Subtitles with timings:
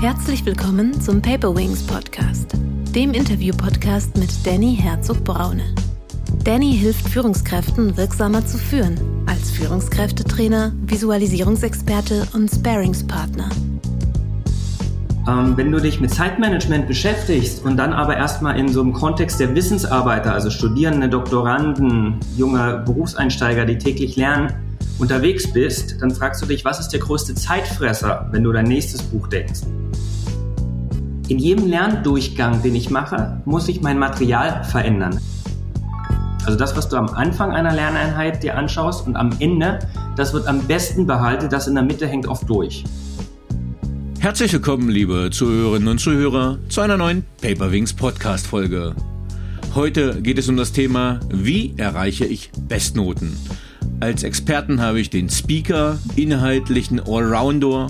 [0.00, 2.52] Herzlich willkommen zum Paper Wings Podcast,
[2.94, 5.74] dem Interview-Podcast mit Danny Herzog-Braune.
[6.44, 13.50] Danny hilft Führungskräften wirksamer zu führen, als Führungskräftetrainer, Visualisierungsexperte und Sparingspartner.
[15.26, 19.40] Ähm, wenn du dich mit Zeitmanagement beschäftigst und dann aber erstmal in so einem Kontext
[19.40, 24.52] der Wissensarbeiter, also Studierende, Doktoranden, junge Berufseinsteiger, die täglich lernen,
[25.00, 29.02] unterwegs bist, dann fragst du dich, was ist der größte Zeitfresser, wenn du dein nächstes
[29.02, 29.62] Buch denkst?
[31.28, 35.20] In jedem Lerndurchgang, den ich mache, muss ich mein Material verändern.
[36.46, 39.78] Also das, was du am Anfang einer Lerneinheit dir anschaust und am Ende,
[40.16, 42.82] das wird am besten behalten, das in der Mitte hängt oft durch.
[44.20, 48.94] Herzlich willkommen, liebe Zuhörerinnen und Zuhörer, zu einer neuen Paperwings Podcast Folge.
[49.74, 53.36] Heute geht es um das Thema, wie erreiche ich Bestnoten?
[54.00, 57.88] Als Experten habe ich den Speaker, inhaltlichen Allrounder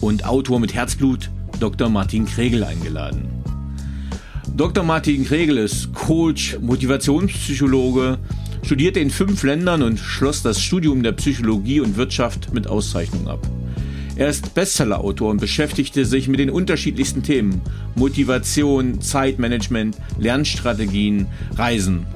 [0.00, 1.88] und Autor mit Herzblut Dr.
[1.88, 3.28] Martin Kregel eingeladen.
[4.56, 4.84] Dr.
[4.84, 8.18] Martin Kregel ist Coach, Motivationspsychologe,
[8.62, 13.46] studierte in fünf Ländern und schloss das Studium der Psychologie und Wirtschaft mit Auszeichnung ab.
[14.16, 17.60] Er ist Bestsellerautor und beschäftigte sich mit den unterschiedlichsten Themen
[17.94, 22.06] Motivation, Zeitmanagement, Lernstrategien, Reisen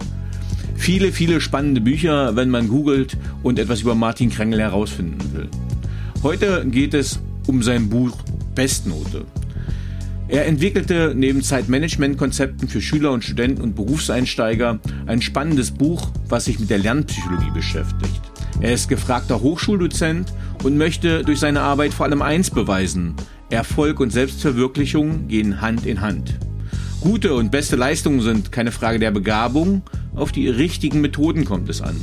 [0.81, 5.49] viele, viele spannende Bücher, wenn man googelt und etwas über Martin Krengel herausfinden will.
[6.23, 8.17] Heute geht es um sein Buch
[8.55, 9.25] Bestnote.
[10.29, 16.61] Er entwickelte neben Zeitmanagement-Konzepten für Schüler und Studenten und Berufseinsteiger ein spannendes Buch, was sich
[16.61, 18.21] mit der Lernpsychologie beschäftigt.
[18.61, 23.15] Er ist gefragter Hochschuldozent und möchte durch seine Arbeit vor allem eins beweisen.
[23.51, 26.39] Erfolg und Selbstverwirklichung gehen Hand in Hand.
[27.01, 29.83] Gute und beste Leistungen sind keine Frage der Begabung,
[30.15, 31.97] auf die richtigen Methoden kommt es an.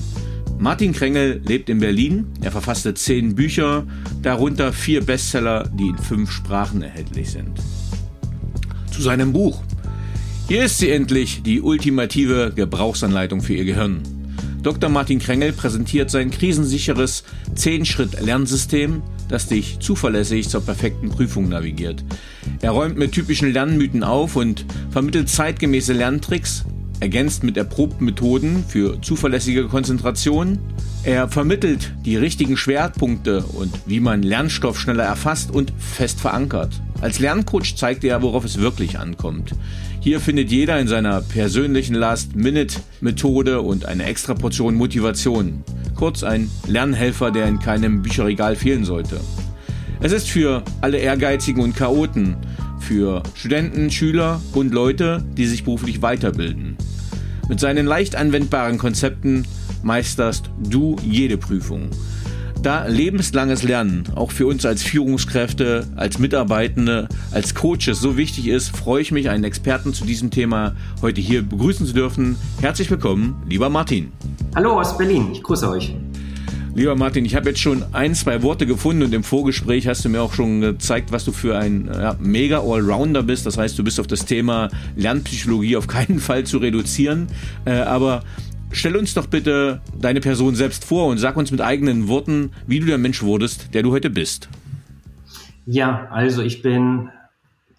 [0.60, 2.28] Martin Krengel lebt in Berlin.
[2.42, 3.86] Er verfasste zehn Bücher,
[4.24, 7.62] darunter vier Bestseller, die in fünf Sprachen erhältlich sind.
[8.92, 9.62] Zu seinem Buch.
[10.48, 14.02] Hier ist sie endlich, die ultimative Gebrauchsanleitung für Ihr Gehirn.
[14.64, 14.90] Dr.
[14.90, 17.24] Martin Krengel präsentiert sein krisensicheres
[17.56, 22.04] 10-Schritt-Lernsystem, das dich zuverlässig zur perfekten Prüfung navigiert.
[22.62, 26.66] Er räumt mit typischen Lernmythen auf und vermittelt zeitgemäße Lerntricks,
[27.00, 30.60] ergänzt mit erprobten Methoden für zuverlässige Konzentration.
[31.04, 36.82] Er vermittelt die richtigen Schwerpunkte und wie man Lernstoff schneller erfasst und fest verankert.
[37.00, 39.54] Als Lerncoach zeigt er, worauf es wirklich ankommt.
[40.00, 45.64] Hier findet jeder in seiner persönlichen Last-Minute-Methode und eine extra Portion Motivation.
[45.96, 49.20] Kurz ein Lernhelfer, der in keinem Bücherregal fehlen sollte.
[50.00, 52.38] Es ist für alle Ehrgeizigen und Chaoten,
[52.80, 56.78] für Studenten, Schüler und Leute, die sich beruflich weiterbilden.
[57.50, 59.46] Mit seinen leicht anwendbaren Konzepten
[59.82, 61.90] meisterst du jede Prüfung.
[62.62, 68.76] Da lebenslanges Lernen auch für uns als Führungskräfte, als Mitarbeitende, als Coaches so wichtig ist,
[68.76, 72.36] freue ich mich, einen Experten zu diesem Thema heute hier begrüßen zu dürfen.
[72.60, 74.12] Herzlich willkommen, lieber Martin.
[74.56, 75.96] Hallo aus Berlin, ich grüße euch.
[76.78, 80.10] Lieber Martin, ich habe jetzt schon ein, zwei Worte gefunden und im Vorgespräch hast du
[80.10, 83.48] mir auch schon gezeigt, was du für ein ja, mega Allrounder bist.
[83.48, 87.30] Das heißt, du bist auf das Thema Lernpsychologie auf keinen Fall zu reduzieren.
[87.66, 88.22] Äh, aber
[88.72, 92.80] stell uns doch bitte deine Person selbst vor und sag uns mit eigenen Worten, wie
[92.80, 94.48] du der Mensch wurdest, der du heute bist.
[95.66, 97.10] Ja, also ich bin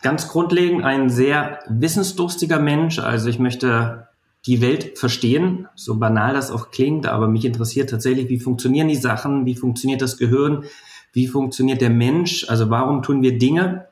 [0.02, 2.98] ganz grundlegend ein sehr wissensdurstiger Mensch.
[2.98, 4.07] Also ich möchte
[4.48, 8.96] die Welt verstehen, so banal das auch klingt, aber mich interessiert tatsächlich, wie funktionieren die
[8.96, 10.64] Sachen, wie funktioniert das Gehirn,
[11.12, 13.88] wie funktioniert der Mensch, also warum tun wir Dinge,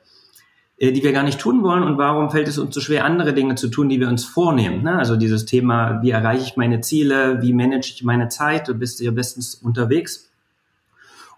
[0.79, 3.35] äh, die wir gar nicht tun wollen und warum fällt es uns so schwer, andere
[3.35, 4.81] Dinge zu tun, die wir uns vornehmen.
[4.81, 4.97] Ne?
[4.97, 8.99] Also dieses Thema, wie erreiche ich meine Ziele, wie manage ich meine Zeit, du bist
[8.99, 10.27] ja bestens unterwegs.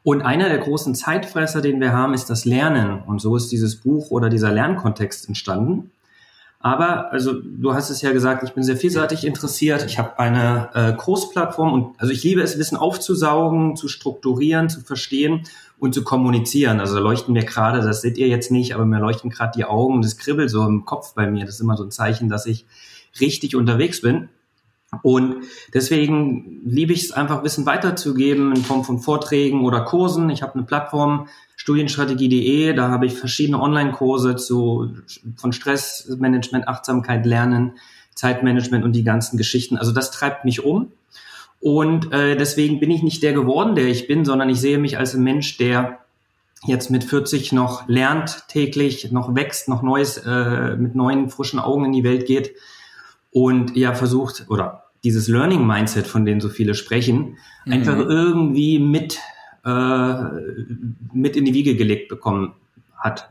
[0.01, 3.01] Und einer der großen Zeitfresser, den wir haben, ist das Lernen.
[3.05, 5.91] Und so ist dieses Buch oder dieser Lernkontext entstanden.
[6.61, 9.85] Aber, also du hast es ja gesagt, ich bin sehr vielseitig interessiert.
[9.85, 14.81] Ich habe eine äh, Kursplattform und also ich liebe es, Wissen aufzusaugen, zu strukturieren, zu
[14.81, 15.43] verstehen
[15.79, 16.81] und zu kommunizieren.
[16.81, 20.01] Also leuchten mir gerade, das seht ihr jetzt nicht, aber mir leuchten gerade die Augen,
[20.01, 21.45] das kribbelt so im Kopf bei mir.
[21.45, 22.65] Das ist immer so ein Zeichen, dass ich
[23.21, 24.27] richtig unterwegs bin.
[25.01, 30.29] Und deswegen liebe ich es einfach, Wissen weiterzugeben in Form von Vorträgen oder Kursen.
[30.29, 31.27] Ich habe eine Plattform,
[31.59, 34.93] studienstrategie.de, da habe ich verschiedene Online-Kurse zu
[35.35, 37.73] von Stressmanagement, Achtsamkeit, Lernen,
[38.15, 39.77] Zeitmanagement und die ganzen Geschichten.
[39.77, 40.93] Also das treibt mich um.
[41.59, 44.97] Und äh, deswegen bin ich nicht der geworden, der ich bin, sondern ich sehe mich
[44.97, 45.99] als ein Mensch, der
[46.65, 51.83] jetzt mit 40 noch lernt täglich, noch wächst, noch Neues, äh, mit neuen, frischen Augen
[51.85, 52.55] in die Welt geht
[53.31, 57.73] und ja versucht oder dieses Learning Mindset, von dem so viele sprechen, mhm.
[57.73, 59.19] einfach irgendwie mit
[59.65, 60.23] äh,
[61.13, 62.53] mit in die Wiege gelegt bekommen
[62.97, 63.29] hat.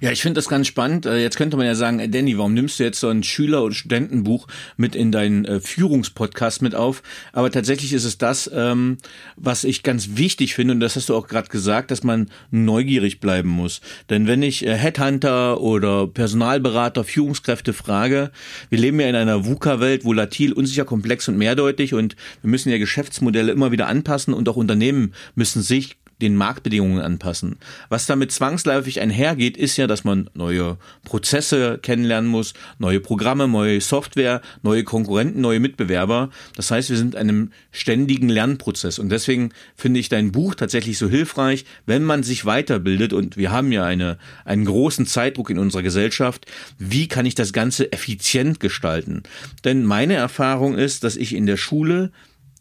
[0.00, 1.06] Ja, ich finde das ganz spannend.
[1.06, 3.62] Äh, jetzt könnte man ja sagen, äh, Danny, warum nimmst du jetzt so ein Schüler-
[3.62, 4.46] oder Studentenbuch
[4.76, 7.02] mit in deinen äh, Führungspodcast mit auf?
[7.32, 8.98] Aber tatsächlich ist es das, ähm,
[9.36, 13.20] was ich ganz wichtig finde, und das hast du auch gerade gesagt, dass man neugierig
[13.20, 13.80] bleiben muss.
[14.10, 18.30] Denn wenn ich Headhunter oder Personalberater, Führungskräfte frage,
[18.68, 22.78] wir leben ja in einer VUCA-Welt, volatil, unsicher, komplex und mehrdeutig, und wir müssen ja
[22.78, 27.56] Geschäftsmodelle immer wieder anpassen und auch Unternehmen müssen sich den Marktbedingungen anpassen.
[27.88, 33.80] Was damit zwangsläufig einhergeht, ist ja, dass man neue Prozesse kennenlernen muss, neue Programme, neue
[33.80, 36.30] Software, neue Konkurrenten, neue Mitbewerber.
[36.54, 38.98] Das heißt, wir sind in einem ständigen Lernprozess.
[38.98, 43.12] Und deswegen finde ich dein Buch tatsächlich so hilfreich, wenn man sich weiterbildet.
[43.12, 46.46] Und wir haben ja eine, einen großen Zeitdruck in unserer Gesellschaft.
[46.78, 49.22] Wie kann ich das Ganze effizient gestalten?
[49.64, 52.10] Denn meine Erfahrung ist, dass ich in der Schule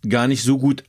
[0.08, 0.84] gar nicht so gut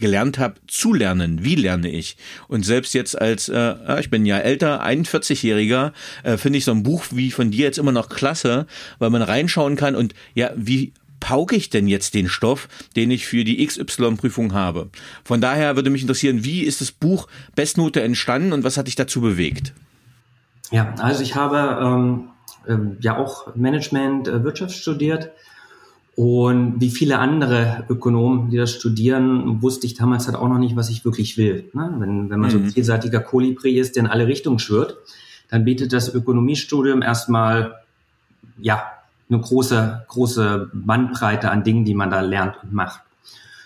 [0.00, 1.44] gelernt habe zu lernen.
[1.44, 2.16] Wie lerne ich?
[2.48, 5.92] Und selbst jetzt als, äh, ich bin ja älter, 41-Jähriger,
[6.24, 8.66] äh, finde ich so ein Buch wie von dir jetzt immer noch klasse,
[8.98, 13.26] weil man reinschauen kann und ja, wie pauke ich denn jetzt den Stoff, den ich
[13.26, 14.88] für die XY-Prüfung habe?
[15.22, 18.96] Von daher würde mich interessieren, wie ist das Buch Bestnote entstanden und was hat dich
[18.96, 19.74] dazu bewegt?
[20.70, 22.28] Ja, also ich habe ähm,
[22.66, 25.30] äh, ja auch Management, äh, Wirtschaft studiert
[26.20, 30.76] und wie viele andere Ökonomen, die das studieren, wusste ich damals halt auch noch nicht,
[30.76, 31.70] was ich wirklich will.
[31.72, 31.94] Ne?
[31.96, 32.52] Wenn, wenn man mhm.
[32.52, 34.98] so ein vielseitiger Kolibri ist, der in alle Richtungen schwirrt,
[35.48, 37.76] dann bietet das Ökonomiestudium erstmal,
[38.60, 38.82] ja,
[39.30, 43.00] eine große, große Bandbreite an Dingen, die man da lernt und macht.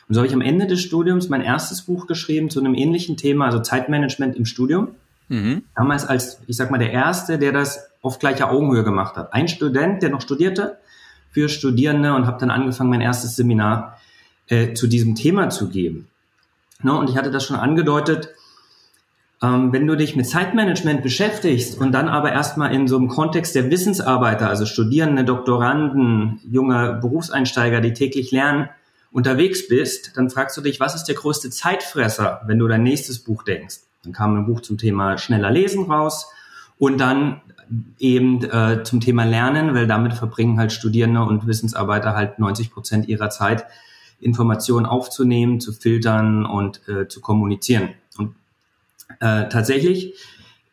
[0.09, 3.17] Und so habe ich am Ende des Studiums mein erstes Buch geschrieben zu einem ähnlichen
[3.17, 4.91] Thema, also Zeitmanagement im Studium.
[5.29, 5.65] Mhm.
[5.75, 9.35] Damals als, ich sag mal, der Erste, der das auf gleicher Augenhöhe gemacht hat.
[9.35, 10.79] Ein Student, der noch studierte,
[11.35, 13.99] für Studierende und habe dann angefangen, mein erstes Seminar
[14.47, 16.09] äh, zu diesem Thema zu geben.
[16.83, 18.31] No, und ich hatte das schon angedeutet,
[19.43, 23.55] ähm, wenn du dich mit Zeitmanagement beschäftigst und dann aber erstmal in so einem Kontext
[23.55, 28.69] der Wissensarbeiter, also Studierende, Doktoranden, junge Berufseinsteiger, die täglich lernen,
[29.11, 33.19] unterwegs bist, dann fragst du dich, was ist der größte Zeitfresser, wenn du dein nächstes
[33.19, 33.77] Buch denkst?
[34.05, 36.27] Dann kam ein Buch zum Thema schneller lesen raus
[36.79, 37.41] und dann
[37.99, 43.09] eben äh, zum Thema Lernen, weil damit verbringen halt Studierende und Wissensarbeiter halt 90 Prozent
[43.09, 43.67] ihrer Zeit,
[44.21, 47.91] Informationen aufzunehmen, zu filtern und äh, zu kommunizieren.
[48.17, 48.35] Und
[49.21, 50.15] äh, tatsächlich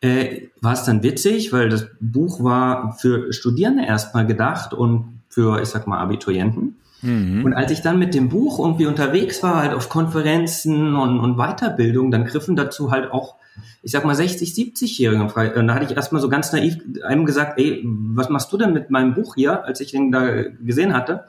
[0.00, 5.62] äh, war es dann witzig, weil das Buch war für Studierende erstmal gedacht und für,
[5.62, 6.76] ich sag mal, Abiturienten.
[7.02, 7.44] Mhm.
[7.44, 11.36] Und als ich dann mit dem Buch irgendwie unterwegs war, halt auf Konferenzen und, und
[11.36, 13.36] Weiterbildung, dann griffen dazu halt auch
[13.82, 15.54] ich sag mal 60, 70-Jährigen frei.
[15.54, 18.72] Und da hatte ich erstmal so ganz naiv einem gesagt, ey, was machst du denn
[18.72, 21.24] mit meinem Buch hier, als ich ihn da gesehen hatte?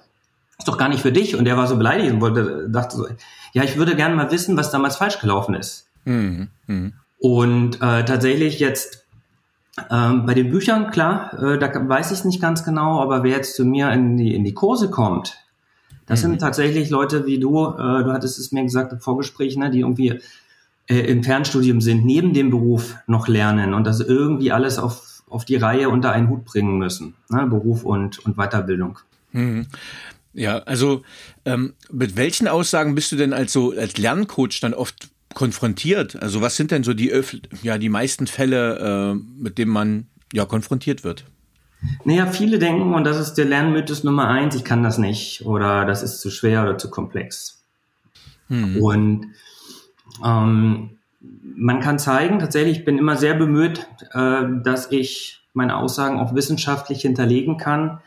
[0.60, 1.36] Ist doch gar nicht für dich.
[1.36, 3.08] Und der war so beleidigt und wollte, dachte so,
[3.54, 5.88] ja, ich würde gerne mal wissen, was damals falsch gelaufen ist.
[6.06, 6.50] Mhm.
[6.68, 6.94] Mhm.
[7.18, 9.06] Und äh, tatsächlich jetzt
[9.90, 13.38] ähm, bei den Büchern, klar, äh, da weiß ich es nicht ganz genau, aber wer
[13.38, 15.43] jetzt zu mir in die, in die Kurse kommt,
[16.06, 16.32] das mhm.
[16.32, 19.80] sind tatsächlich Leute wie du, äh, du hattest es mir gesagt im Vorgespräch, ne, die
[19.82, 20.20] irgendwie
[20.88, 25.46] äh, im Fernstudium sind, neben dem Beruf noch lernen und das irgendwie alles auf, auf
[25.46, 27.16] die Reihe unter einen Hut bringen müssen.
[27.30, 27.46] Ne?
[27.48, 29.00] Beruf und, und Weiterbildung.
[29.32, 29.68] Mhm.
[30.34, 31.04] Ja, also
[31.46, 36.22] ähm, mit welchen Aussagen bist du denn als so als Lerncoach dann oft konfrontiert?
[36.22, 37.14] Also was sind denn so die
[37.62, 41.26] ja die meisten Fälle, äh, mit denen man ja konfrontiert wird?
[42.06, 45.86] Naja, viele denken, und das ist der Lernmythos Nummer eins, ich kann das nicht oder
[45.86, 47.64] das ist zu schwer oder zu komplex.
[48.48, 48.82] Hm.
[48.82, 49.28] Und
[50.24, 50.98] ähm,
[51.56, 56.36] man kann zeigen, tatsächlich, ich bin immer sehr bemüht, äh, dass ich meine Aussagen auch
[56.36, 58.00] wissenschaftlich hinterlegen kann.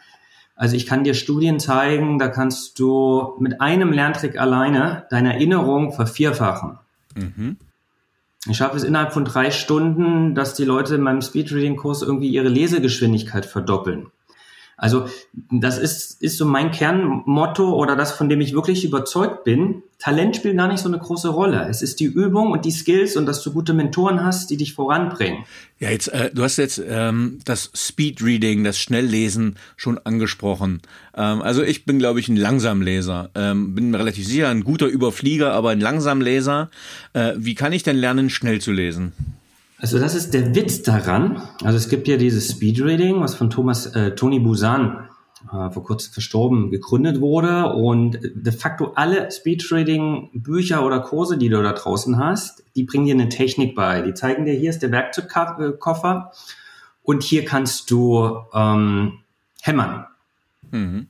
[0.56, 5.92] Also ich kann dir Studien zeigen, da kannst du mit einem Lerntrick alleine deine Erinnerung
[5.92, 6.78] vervierfachen.
[7.14, 7.56] Mhm.
[8.48, 12.48] Ich schaffe es innerhalb von drei Stunden, dass die Leute in meinem Speedreading-Kurs irgendwie ihre
[12.48, 14.06] Lesegeschwindigkeit verdoppeln.
[14.78, 15.08] Also
[15.50, 19.82] das ist, ist so mein Kernmotto oder das, von dem ich wirklich überzeugt bin.
[19.98, 21.66] Talent spielt gar nicht so eine große Rolle.
[21.70, 24.74] Es ist die Übung und die Skills und dass du gute Mentoren hast, die dich
[24.74, 25.44] voranbringen.
[25.78, 30.82] Ja, jetzt, äh, du hast jetzt ähm, das Speedreading, das Schnelllesen schon angesprochen.
[31.16, 33.30] Ähm, also ich bin, glaube ich, ein Langsamleser.
[33.34, 36.70] Ähm, bin mir relativ sicher, ein guter Überflieger, aber ein Langsamleser.
[37.14, 39.14] Äh, wie kann ich denn lernen, schnell zu lesen?
[39.78, 41.42] Also das ist der Witz daran.
[41.62, 45.08] Also es gibt ja dieses Speedreading, was von Thomas äh, Tony Busan
[45.52, 51.50] äh, vor kurzem verstorben gegründet wurde und de facto alle Speedreading Bücher oder Kurse, die
[51.50, 54.00] du da draußen hast, die bringen dir eine Technik bei.
[54.00, 56.32] Die zeigen dir, hier ist der Werkzeugkoffer
[57.02, 59.18] und hier kannst du ähm,
[59.60, 60.06] hämmern.
[60.70, 61.08] Mhm.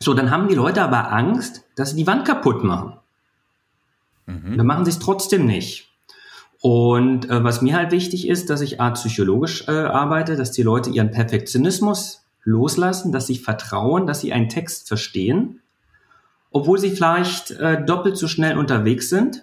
[0.00, 2.94] So, dann haben die Leute aber Angst, dass sie die Wand kaputt machen.
[4.26, 4.56] Mhm.
[4.56, 5.89] Dann machen sie es trotzdem nicht.
[6.62, 10.62] Und äh, was mir halt wichtig ist, dass ich art psychologisch äh, arbeite, dass die
[10.62, 15.60] Leute ihren Perfektionismus loslassen, dass sie vertrauen, dass sie einen Text verstehen,
[16.50, 19.42] obwohl sie vielleicht äh, doppelt so schnell unterwegs sind.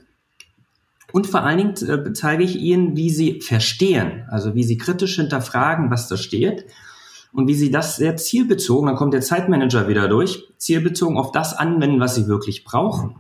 [1.11, 5.15] Und vor allen Dingen äh, zeige ich ihnen, wie sie verstehen, also wie sie kritisch
[5.15, 6.65] hinterfragen, was da steht
[7.33, 11.53] und wie sie das sehr zielbezogen, dann kommt der Zeitmanager wieder durch, zielbezogen auf das
[11.53, 13.15] anwenden, was sie wirklich brauchen.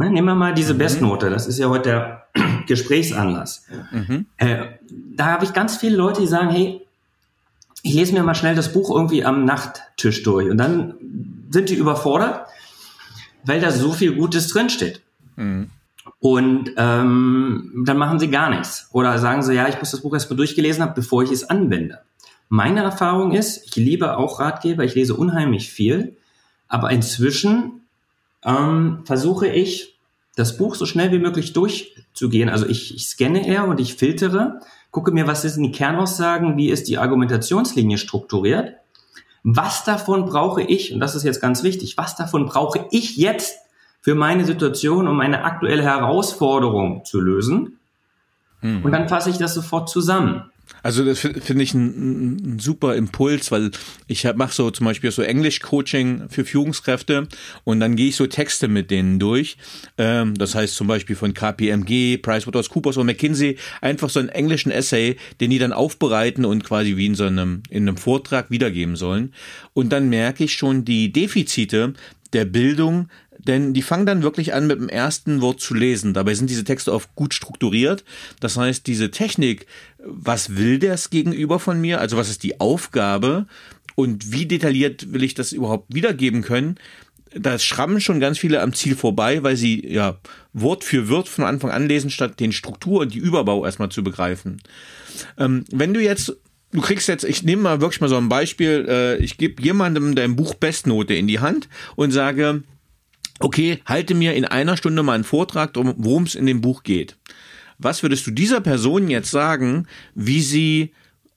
[0.00, 0.78] Ne, nehmen wir mal diese mhm.
[0.78, 3.66] Bestnote, das ist ja heute der Gesprächsanlass.
[3.92, 4.24] Mhm.
[4.38, 4.78] Äh,
[5.14, 6.80] da habe ich ganz viele Leute, die sagen, hey,
[7.82, 10.94] ich lese mir mal schnell das Buch irgendwie am Nachttisch durch und dann
[11.50, 12.46] sind die überfordert,
[13.44, 15.02] weil da so viel Gutes drinsteht.
[15.36, 15.68] Mhm.
[16.18, 18.88] Und ähm, dann machen sie gar nichts.
[18.92, 21.44] Oder sagen sie, ja, ich muss das Buch erst mal durchgelesen haben, bevor ich es
[21.44, 21.98] anwende.
[22.48, 26.16] Meine Erfahrung ist, ich liebe auch Ratgeber, ich lese unheimlich viel,
[26.68, 27.82] aber inzwischen
[28.42, 29.89] ähm, versuche ich,
[30.40, 32.48] das Buch so schnell wie möglich durchzugehen.
[32.48, 36.70] Also ich, ich scanne eher und ich filtere, gucke mir, was sind die Kernaussagen, wie
[36.70, 38.74] ist die Argumentationslinie strukturiert,
[39.42, 43.58] was davon brauche ich, und das ist jetzt ganz wichtig, was davon brauche ich jetzt
[44.00, 47.78] für meine Situation, um meine aktuelle Herausforderung zu lösen.
[48.60, 48.84] Hm.
[48.84, 50.50] Und dann fasse ich das sofort zusammen.
[50.82, 53.70] Also das finde ich ein, super Impuls, weil
[54.06, 57.28] ich mache so zum Beispiel so Englisch-Coaching für Führungskräfte
[57.64, 59.56] und dann gehe ich so Texte mit denen durch.
[59.98, 65.16] Ähm, das heißt zum Beispiel von KPMG, PricewaterhouseCoopers und McKinsey, einfach so einen englischen Essay,
[65.40, 69.34] den die dann aufbereiten und quasi wie in so einem, in einem Vortrag wiedergeben sollen.
[69.74, 71.94] Und dann merke ich schon die Defizite
[72.32, 73.08] der Bildung
[73.46, 76.14] denn die fangen dann wirklich an, mit dem ersten Wort zu lesen.
[76.14, 78.04] Dabei sind diese Texte oft gut strukturiert.
[78.40, 79.66] Das heißt, diese Technik,
[79.98, 82.00] was will das Gegenüber von mir?
[82.00, 83.46] Also was ist die Aufgabe?
[83.94, 86.76] Und wie detailliert will ich das überhaupt wiedergeben können?
[87.32, 90.18] Da schrammen schon ganz viele am Ziel vorbei, weil sie ja
[90.52, 94.02] Wort für Wort von Anfang an lesen, statt den Struktur und die Überbau erstmal zu
[94.02, 94.60] begreifen.
[95.38, 96.36] Ähm, wenn du jetzt
[96.72, 100.14] du kriegst jetzt, ich nehme mal wirklich mal so ein Beispiel, äh, ich gebe jemandem
[100.14, 102.62] dein Buch Bestnote in die Hand und sage,
[103.40, 107.16] okay, halte mir in einer Stunde mal einen Vortrag, worum es in dem Buch geht.
[107.78, 110.92] Was würdest du dieser Person jetzt sagen, wie sie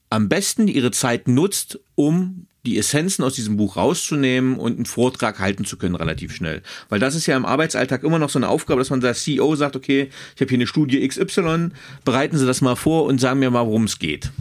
[0.10, 5.39] am besten ihre Zeit nutzt, um die Essenzen aus diesem Buch rauszunehmen und einen Vortrag
[5.39, 6.62] halten zu können relativ schnell.
[6.88, 9.55] Weil das ist ja im Arbeitsalltag immer noch so eine Aufgabe, dass man der CEO
[9.55, 11.72] sagt, okay, ich habe hier eine Studie XY,
[12.05, 14.31] bereiten Sie das mal vor und sagen mir mal, worum es geht.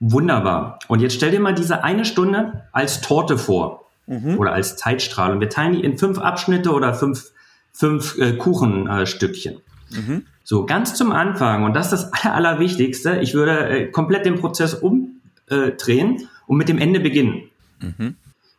[0.00, 0.78] Wunderbar.
[0.88, 4.38] Und jetzt stell dir mal diese eine Stunde als Torte vor mhm.
[4.38, 5.32] oder als Zeitstrahl.
[5.32, 7.32] Und wir teilen die in fünf Abschnitte oder fünf,
[7.72, 9.56] fünf äh, Kuchenstückchen.
[9.92, 10.26] Äh, mhm.
[10.44, 14.36] So, ganz zum Anfang, und das ist das Aller, Allerwichtigste, ich würde äh, komplett den
[14.36, 17.50] Prozess umdrehen äh, und mit dem Ende beginnen.
[17.80, 18.16] Mhm.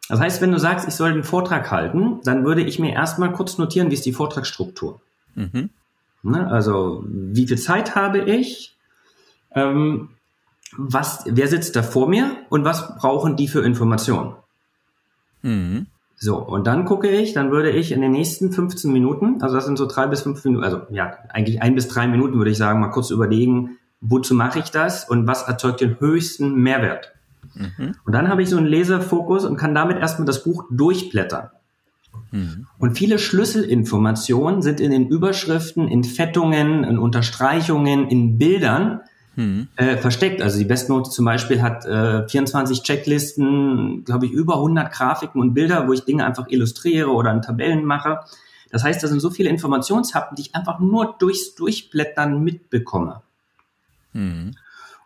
[0.09, 3.31] Das heißt, wenn du sagst, ich soll den Vortrag halten, dann würde ich mir erstmal
[3.33, 5.01] kurz notieren, wie ist die Vortragsstruktur.
[5.35, 5.69] Mhm.
[6.23, 8.75] Ne, also, wie viel Zeit habe ich?
[9.51, 10.09] Ähm,
[10.75, 14.33] was, wer sitzt da vor mir und was brauchen die für Informationen?
[15.47, 15.87] Mhm.
[16.19, 19.65] So, und dann gucke ich, dann würde ich in den nächsten 15 Minuten, also das
[19.65, 22.57] sind so drei bis fünf Minuten, also ja, eigentlich ein bis drei Minuten würde ich
[22.57, 27.13] sagen, mal kurz überlegen, wozu mache ich das und was erzeugt den höchsten Mehrwert.
[27.53, 27.93] Mhm.
[28.03, 31.49] Und dann habe ich so einen Leserfokus und kann damit erstmal das Buch durchblättern.
[32.31, 32.65] Mhm.
[32.79, 39.01] Und viele Schlüsselinformationen sind in den Überschriften, in Fettungen, in Unterstreichungen, in Bildern,
[39.37, 39.67] hm.
[39.75, 40.41] äh, versteckt.
[40.41, 45.53] Also die Bestnote zum Beispiel hat äh, 24 Checklisten, glaube ich, über 100 Grafiken und
[45.53, 48.21] Bilder, wo ich Dinge einfach illustriere oder in Tabellen mache.
[48.71, 53.21] Das heißt, da sind so viele Informationshappen, die ich einfach nur durchs Durchblättern mitbekomme.
[54.13, 54.55] Hm.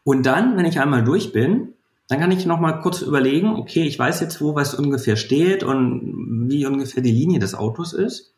[0.05, 1.73] Und dann, wenn ich einmal durch bin,
[2.07, 5.63] dann kann ich noch mal kurz überlegen, okay, ich weiß jetzt, wo was ungefähr steht
[5.63, 8.33] und wie ungefähr die Linie des Autos ist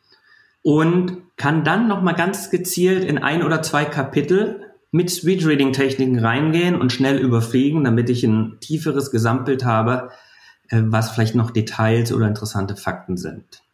[0.62, 4.63] und kann dann noch mal ganz gezielt in ein oder zwei Kapitel
[4.94, 10.10] mit Speedreading-Techniken reingehen und schnell überfliegen, damit ich ein tieferes Gesamtbild habe,
[10.68, 13.64] äh, was vielleicht noch Details oder interessante Fakten sind.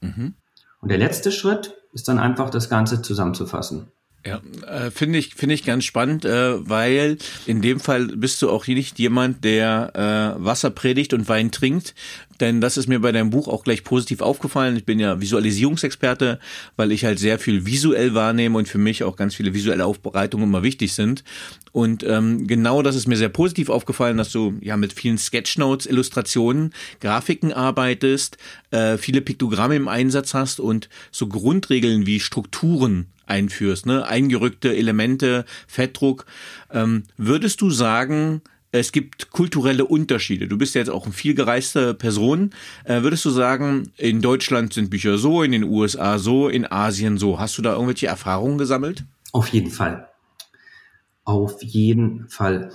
[0.00, 0.34] Mhm.
[0.80, 3.92] Und der letzte Schritt ist dann einfach das Ganze zusammenzufassen.
[4.24, 8.50] Ja, äh, finde ich finde ich ganz spannend, äh, weil in dem Fall bist du
[8.50, 11.94] auch nicht jemand, der äh, Wasser predigt und Wein trinkt,
[12.40, 14.76] denn das ist mir bei deinem Buch auch gleich positiv aufgefallen.
[14.76, 16.40] Ich bin ja Visualisierungsexperte,
[16.76, 20.48] weil ich halt sehr viel visuell wahrnehme und für mich auch ganz viele visuelle Aufbereitungen
[20.48, 21.22] immer wichtig sind.
[21.70, 25.86] Und ähm, genau das ist mir sehr positiv aufgefallen, dass du ja mit vielen Sketchnotes,
[25.86, 28.38] Illustrationen, Grafiken arbeitest,
[28.70, 34.06] äh, viele Piktogramme im Einsatz hast und so Grundregeln wie Strukturen einführst, ne?
[34.06, 36.26] eingerückte Elemente, Fettdruck.
[36.70, 38.42] Ähm, würdest du sagen,
[38.72, 40.48] es gibt kulturelle Unterschiede.
[40.48, 42.50] Du bist ja jetzt auch eine viel gereiste Person.
[42.84, 47.18] Äh, würdest du sagen, in Deutschland sind Bücher so, in den USA so, in Asien
[47.18, 47.38] so?
[47.38, 49.04] Hast du da irgendwelche Erfahrungen gesammelt?
[49.32, 50.08] Auf jeden Fall.
[51.24, 52.70] Auf jeden Fall.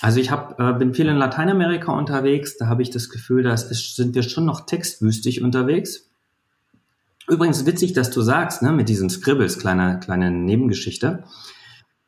[0.00, 3.56] Also ich hab, äh, bin viel in Lateinamerika unterwegs, da habe ich das Gefühl, da
[3.56, 6.08] sind wir schon noch textwüstig unterwegs.
[7.28, 11.24] Übrigens witzig, dass du sagst, ne, mit diesen Scribbles, kleine, kleine Nebengeschichte.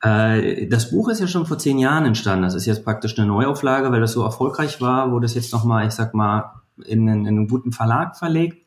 [0.01, 2.43] Äh, das Buch ist ja schon vor zehn Jahren entstanden.
[2.43, 5.87] Das ist jetzt praktisch eine Neuauflage, weil das so erfolgreich war, wurde es jetzt nochmal,
[5.87, 8.65] ich sag mal, in, in, einen guten Verlag verlegt.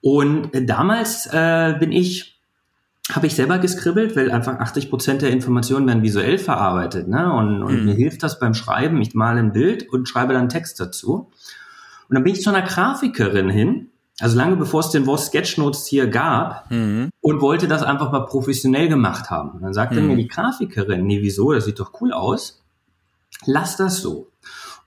[0.00, 2.40] Und damals äh, bin ich
[3.12, 7.08] habe ich selber geskribbelt, weil einfach 80 Prozent der Informationen werden visuell verarbeitet.
[7.08, 7.32] Ne?
[7.32, 7.84] Und, und mhm.
[7.86, 9.00] mir hilft das beim Schreiben.
[9.02, 11.30] Ich male ein Bild und schreibe dann Text dazu.
[12.08, 13.88] Und dann bin ich zu einer Grafikerin hin,
[14.20, 17.10] also lange bevor es den Wort Sketchnotes hier gab, mhm.
[17.20, 19.50] und wollte das einfach mal professionell gemacht haben.
[19.50, 20.08] Und dann sagte mhm.
[20.08, 22.62] mir die Grafikerin, nee, wieso, das sieht doch cool aus.
[23.46, 24.28] Lass das so.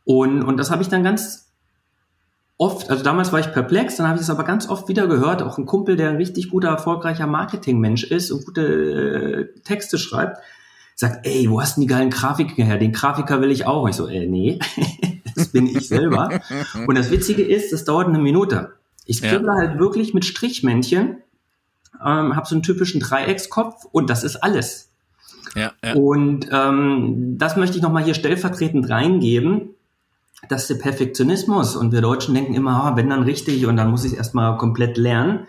[0.06, 1.52] Und, und das habe ich dann ganz
[2.58, 5.42] oft, also damals war ich perplex, dann habe ich es aber ganz oft wieder gehört,
[5.42, 8.62] auch ein Kumpel, der ein richtig guter, erfolgreicher Marketingmensch ist und gute
[9.56, 10.38] äh, Texte schreibt,
[10.96, 12.78] sagt, ey, wo hast du die geilen Grafiker her?
[12.78, 13.88] Den Grafiker will ich auch.
[13.90, 14.60] Ich so, äh, nee,
[15.36, 16.42] das bin ich selber.
[16.88, 18.74] und das Witzige ist, das dauert eine Minute.
[19.06, 19.56] Ich skribble ja.
[19.56, 21.18] halt wirklich mit Strichmännchen,
[22.02, 24.90] ähm, habe so einen typischen Dreieckskopf und das ist alles.
[25.56, 25.94] Ja, ja.
[25.94, 29.76] Und ähm, das möchte ich nochmal hier stellvertretend reingeben
[30.50, 34.04] dass der Perfektionismus und wir Deutschen denken immer, oh, wenn dann richtig und dann muss
[34.04, 35.48] ich erstmal komplett lernen,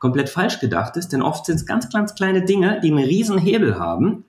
[0.00, 3.38] komplett falsch gedacht ist, denn oft sind es ganz, ganz kleine Dinge, die einen riesen
[3.38, 4.24] Hebel haben.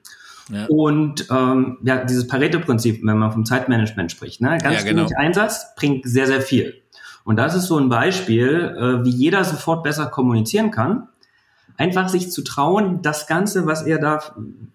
[0.52, 0.68] Ja.
[0.68, 4.58] Und ähm, ja, dieses Pareto-Prinzip, wenn man vom Zeitmanagement spricht, ne?
[4.62, 5.02] ganz ja, genau.
[5.02, 6.82] wenig Einsatz bringt sehr, sehr viel.
[7.26, 11.10] Und das ist so ein Beispiel, äh, wie jeder sofort besser kommunizieren kann.
[11.76, 14.22] Einfach sich zu trauen, das Ganze, was er da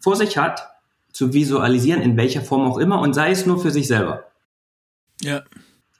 [0.01, 0.69] vor sich hat,
[1.13, 4.25] zu visualisieren, in welcher Form auch immer, und sei es nur für sich selber.
[5.23, 5.43] Ja.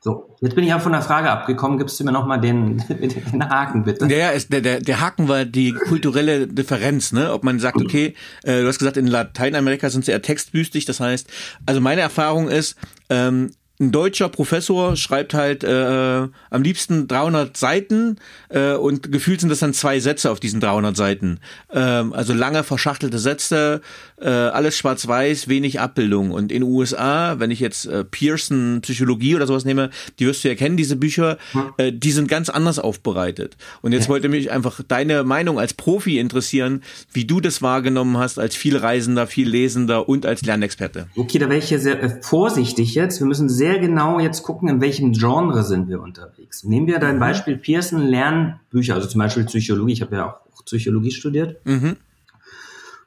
[0.03, 1.79] So, jetzt bin ich ja von der Frage abgekommen.
[1.79, 4.07] Gibst du mir nochmal den, den Haken, bitte?
[4.07, 7.33] Ja, ist, der, der, der Haken war die kulturelle Differenz, ne?
[7.33, 10.87] Ob man sagt, okay, äh, du hast gesagt, in Lateinamerika sind sie eher textbüstig.
[10.87, 11.29] Das heißt,
[11.67, 12.77] also meine Erfahrung ist,
[13.11, 18.19] ähm, ein deutscher Professor schreibt halt äh, am liebsten 300 Seiten
[18.51, 21.41] äh, und gefühlt sind das dann zwei Sätze auf diesen 300 Seiten.
[21.73, 23.81] Ähm, also lange verschachtelte Sätze,
[24.21, 26.31] äh, alles schwarz-weiß, wenig Abbildung.
[26.31, 30.45] Und in den USA, wenn ich jetzt äh, Pearson Psychologie oder sowas nehme, die wirst
[30.45, 31.39] du ja kennen, diese Bücher,
[31.79, 33.57] äh, die sind ganz anders aufbereitet.
[33.81, 38.39] Und jetzt wollte mich einfach deine Meinung als Profi interessieren, wie du das wahrgenommen hast
[38.39, 41.07] als Vielreisender, Viellesender und als Lernexperte.
[41.17, 43.21] Okay, da wäre ich hier sehr äh, vorsichtig jetzt.
[43.21, 46.65] Wir müssen sehr sehr genau jetzt gucken, in welchem Genre sind wir unterwegs.
[46.65, 47.21] Nehmen wir dein mhm.
[47.21, 49.93] Beispiel Pearson Lernbücher, also zum Beispiel Psychologie.
[49.93, 51.65] Ich habe ja auch Psychologie studiert.
[51.65, 51.97] Mhm.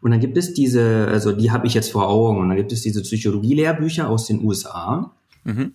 [0.04, 2.74] Und dann gibt es diese, also die habe ich jetzt vor Augen, und dann gibt
[2.74, 5.12] es diese Psychologie-Lehrbücher aus den USA.
[5.46, 5.74] Mhm.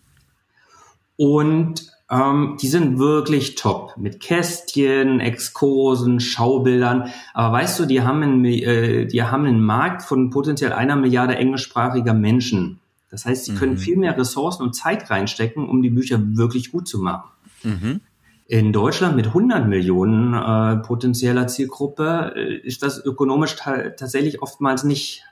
[1.16, 7.08] Und ähm, die sind wirklich top mit Kästchen, Exkursen, Schaubildern.
[7.32, 11.36] Aber weißt du, die haben einen, äh, die haben einen Markt von potenziell einer Milliarde
[11.36, 12.80] englischsprachiger Menschen.
[13.10, 13.56] Das heißt, sie mhm.
[13.56, 17.30] können viel mehr Ressourcen und Zeit reinstecken, um die Bücher wirklich gut zu machen.
[17.62, 18.00] Mhm.
[18.48, 25.22] In Deutschland mit 100 Millionen äh, potenzieller Zielgruppe äh, ist das ökonomisch tatsächlich oftmals nicht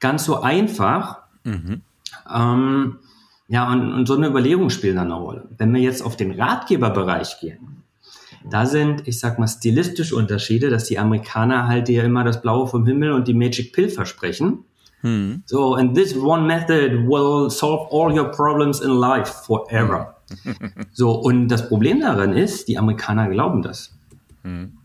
[0.00, 1.22] ganz so einfach.
[1.44, 1.80] Mhm.
[2.30, 2.98] Ähm,
[3.48, 5.48] ja, und, und so eine Überlegung spielt dann eine Rolle.
[5.56, 7.82] Wenn wir jetzt auf den Ratgeberbereich gehen,
[8.48, 12.66] da sind, ich sag mal, stilistische Unterschiede, dass die Amerikaner halt dir immer das Blaue
[12.66, 14.64] vom Himmel und die Magic Pill versprechen.
[15.00, 15.36] Hmm.
[15.46, 20.15] So, and this one method will solve all your problems in life forever.
[20.92, 23.94] so, und das Problem daran ist, die Amerikaner glauben das.
[24.42, 24.78] Hmm.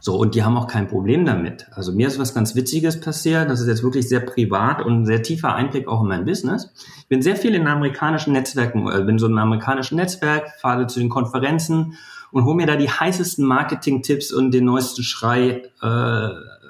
[0.00, 1.66] So, und die haben auch kein Problem damit.
[1.72, 3.50] Also mir ist was ganz Witziges passiert.
[3.50, 6.72] Das ist jetzt wirklich sehr privat und ein sehr tiefer Einblick auch in mein Business.
[7.00, 10.86] Ich bin sehr viel in amerikanischen Netzwerken, äh, bin so in einem amerikanischen Netzwerk, fahre
[10.86, 11.98] zu den Konferenzen
[12.30, 16.28] und hole mir da die heißesten Marketing-Tipps und den neuesten Schrei äh,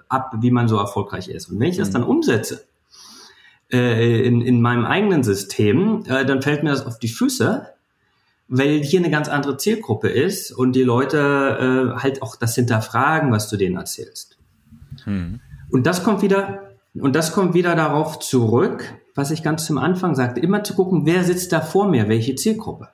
[0.09, 1.51] ab, wie man so erfolgreich ist.
[1.51, 1.95] Und wenn ich das hm.
[1.95, 2.65] dann umsetze,
[3.71, 7.67] äh, in, in meinem eigenen System, äh, dann fällt mir das auf die Füße,
[8.49, 13.31] weil hier eine ganz andere Zielgruppe ist und die Leute äh, halt auch das hinterfragen,
[13.31, 14.39] was du denen erzählst.
[15.05, 15.41] Hm.
[15.71, 20.15] Und das kommt wieder, und das kommt wieder darauf zurück, was ich ganz zum Anfang
[20.15, 22.89] sagte, immer zu gucken, wer sitzt da vor mir, welche Zielgruppe.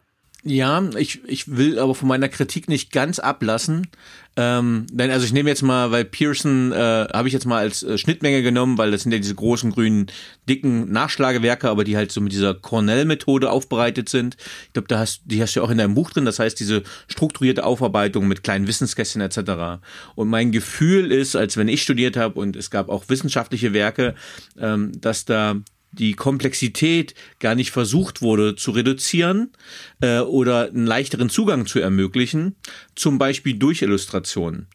[0.46, 3.88] Ja, ich, ich will aber von meiner Kritik nicht ganz ablassen.
[4.36, 6.76] Ähm, denn also ich nehme jetzt mal, weil Pearson äh,
[7.14, 10.08] habe ich jetzt mal als äh, Schnittmenge genommen, weil das sind ja diese großen grünen
[10.46, 14.36] dicken Nachschlagewerke, aber die halt so mit dieser Cornell-Methode aufbereitet sind.
[14.66, 16.26] Ich glaube, da hast die hast du ja auch in deinem Buch drin.
[16.26, 19.80] Das heißt diese strukturierte Aufarbeitung mit kleinen Wissenskästchen etc.
[20.14, 24.14] Und mein Gefühl ist, als wenn ich studiert habe und es gab auch wissenschaftliche Werke,
[24.58, 25.56] ähm, dass da
[25.94, 29.52] die Komplexität gar nicht versucht wurde zu reduzieren
[30.00, 32.56] äh, oder einen leichteren Zugang zu ermöglichen,
[32.94, 34.68] zum Beispiel durch Illustrationen.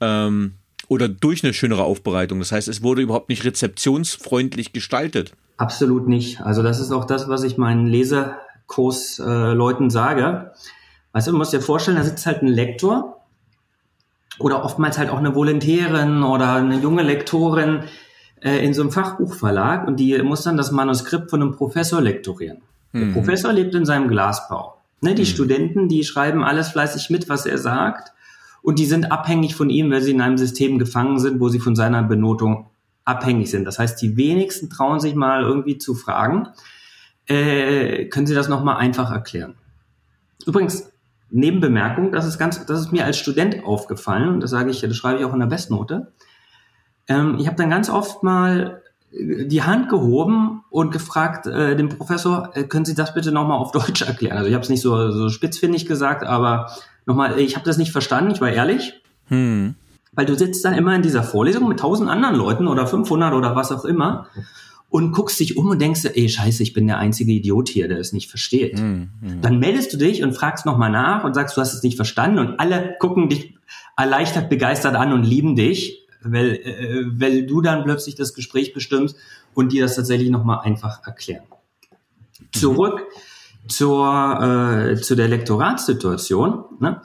[0.00, 0.54] Ähm,
[0.88, 2.38] oder durch eine schönere Aufbereitung.
[2.38, 5.32] Das heißt, es wurde überhaupt nicht rezeptionsfreundlich gestaltet.
[5.56, 6.40] Absolut nicht.
[6.40, 10.52] Also das ist auch das, was ich meinen Lesekursleuten äh, sage.
[11.12, 13.24] Weißt du, du musst dir vorstellen, da sitzt halt ein Lektor
[14.38, 17.84] oder oftmals halt auch eine Volontärin oder eine junge Lektorin
[18.44, 22.58] äh, in so einem Fachbuchverlag und die muss dann das Manuskript von einem Professor lektorieren.
[22.92, 23.00] Mhm.
[23.00, 24.76] Der Professor lebt in seinem Glasbau.
[25.00, 25.26] Ne, die mhm.
[25.26, 28.12] Studenten, die schreiben alles fleißig mit, was er sagt
[28.62, 31.58] und die sind abhängig von ihm, weil sie in einem System gefangen sind, wo sie
[31.58, 32.70] von seiner Benotung
[33.04, 33.64] abhängig sind.
[33.64, 36.48] Das heißt, die wenigsten trauen sich mal irgendwie zu fragen,
[37.26, 39.54] äh, können Sie das nochmal einfach erklären?
[40.46, 40.90] Übrigens,
[41.30, 44.96] Nebenbemerkung, das ist ganz, das ist mir als Student aufgefallen und das sage ich, das
[44.96, 46.12] schreibe ich auch in der Bestnote.
[47.08, 48.82] Ähm, ich habe dann ganz oft mal
[49.16, 53.70] die Hand gehoben und gefragt äh, dem Professor, äh, können Sie das bitte nochmal auf
[53.72, 54.36] Deutsch erklären?
[54.36, 56.70] Also ich habe es nicht so, so spitzfindig gesagt, aber
[57.06, 58.94] nochmal, ich habe das nicht verstanden, ich war ehrlich.
[59.26, 59.76] Hm.
[60.12, 63.56] Weil du sitzt dann immer in dieser Vorlesung mit tausend anderen Leuten oder 500 oder
[63.56, 64.28] was auch immer
[64.90, 67.98] und guckst dich um und denkst, ey, scheiße, ich bin der einzige Idiot hier, der
[67.98, 68.78] es nicht versteht.
[68.78, 69.08] Mhm.
[69.40, 72.38] Dann meldest du dich und fragst nochmal nach und sagst, du hast es nicht verstanden
[72.38, 73.56] und alle gucken dich
[73.96, 79.16] erleichtert, begeistert an und lieben dich, weil, äh, weil du dann plötzlich das Gespräch bestimmst
[79.54, 81.44] und dir das tatsächlich nochmal einfach erklären.
[82.40, 82.58] Mhm.
[82.58, 83.02] Zurück
[83.68, 86.64] zur, äh, zu der Lektoratssituation.
[86.80, 87.00] Ne?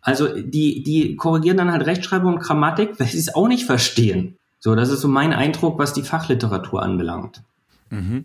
[0.00, 4.36] Also die, die korrigieren dann halt Rechtschreibung und Grammatik, weil sie es auch nicht verstehen.
[4.58, 7.42] So, das ist so mein Eindruck, was die Fachliteratur anbelangt.
[7.90, 8.24] Mhm.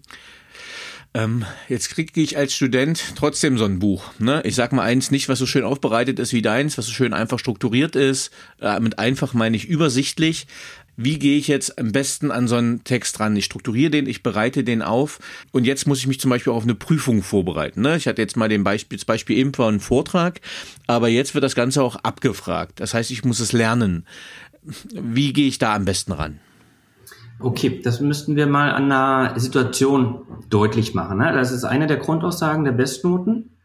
[1.13, 4.12] Ähm, jetzt kriege ich als Student trotzdem so ein Buch.
[4.19, 4.41] Ne?
[4.45, 7.13] Ich sag mal eins nicht, was so schön aufbereitet ist wie deins, was so schön
[7.13, 8.32] einfach strukturiert ist.
[8.62, 10.47] Äh, mit einfach meine ich übersichtlich.
[10.95, 13.36] Wie gehe ich jetzt am besten an so einen Text ran?
[13.36, 15.19] Ich strukturiere den, ich bereite den auf
[15.52, 17.82] und jetzt muss ich mich zum Beispiel auch auf eine Prüfung vorbereiten.
[17.82, 17.97] Ne?
[17.97, 20.39] Ich hatte jetzt mal den Beispiel, das Beispiel eben war ein Vortrag,
[20.88, 22.80] aber jetzt wird das Ganze auch abgefragt.
[22.80, 24.06] Das heißt, ich muss es lernen.
[24.93, 26.39] Wie gehe ich da am besten ran?
[27.41, 31.17] Okay, das müssten wir mal an einer Situation deutlich machen.
[31.17, 31.32] Ne?
[31.34, 33.58] Das ist eine der Grundaussagen der Bestnoten,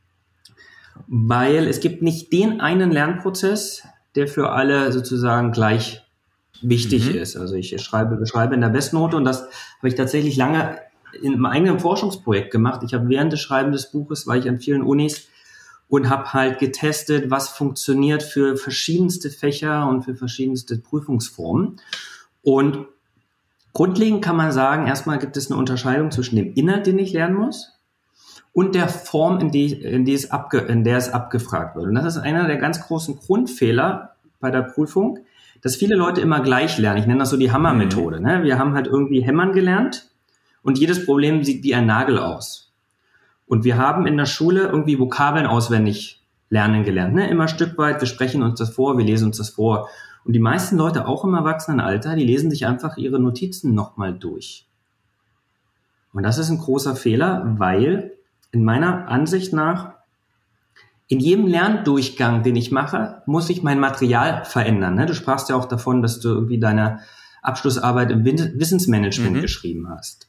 [1.07, 3.83] weil es gibt nicht den einen Lernprozess,
[4.15, 6.03] der für alle sozusagen gleich
[6.62, 7.19] wichtig mhm.
[7.19, 7.37] ist.
[7.37, 9.43] Also ich schreibe, beschreibe in der Bestnote und das
[9.79, 10.79] habe ich tatsächlich lange
[11.23, 12.83] in meinem eigenen Forschungsprojekt gemacht.
[12.83, 15.29] Ich habe während des Schreibens des Buches, war ich an vielen Unis
[15.89, 21.77] und habe halt getestet, was funktioniert für verschiedenste Fächer und für verschiedenste Prüfungsformen.
[22.43, 22.87] Und
[23.77, 27.37] grundlegend kann man sagen, erstmal gibt es eine Unterscheidung zwischen dem Inhalt, den ich lernen
[27.37, 27.79] muss,
[28.55, 31.85] und der Form, in, die, in, die es abge, in der es abgefragt wird.
[31.85, 35.19] Und das ist einer der ganz großen Grundfehler bei der Prüfung,
[35.61, 37.01] dass viele Leute immer gleich lernen.
[37.01, 38.19] Ich nenne das so die Hammermethode.
[38.19, 38.45] Ne?
[38.45, 40.11] Wir haben halt irgendwie Hämmern gelernt
[40.62, 42.73] und jedes Problem sieht wie ein Nagel aus.
[43.45, 47.15] Und wir haben in der Schule irgendwie Vokabeln auswendig lernen gelernt.
[47.15, 47.29] Ne?
[47.29, 49.91] Immer Stück weit, wir sprechen uns das vor, wir lesen uns das vor.
[50.27, 54.67] Und die meisten Leute, auch im Erwachsenenalter, die lesen sich einfach ihre Notizen nochmal durch.
[56.12, 58.12] Und das ist ein großer Fehler, weil
[58.51, 59.93] in meiner Ansicht nach
[61.09, 64.97] in jedem Lerndurchgang, den ich mache, muss ich mein Material verändern.
[64.97, 65.07] Ne?
[65.07, 66.99] Du sprachst ja auch davon, dass du irgendwie deine
[67.43, 69.41] Abschlussarbeit im Wissensmanagement mhm.
[69.43, 70.29] geschrieben hast.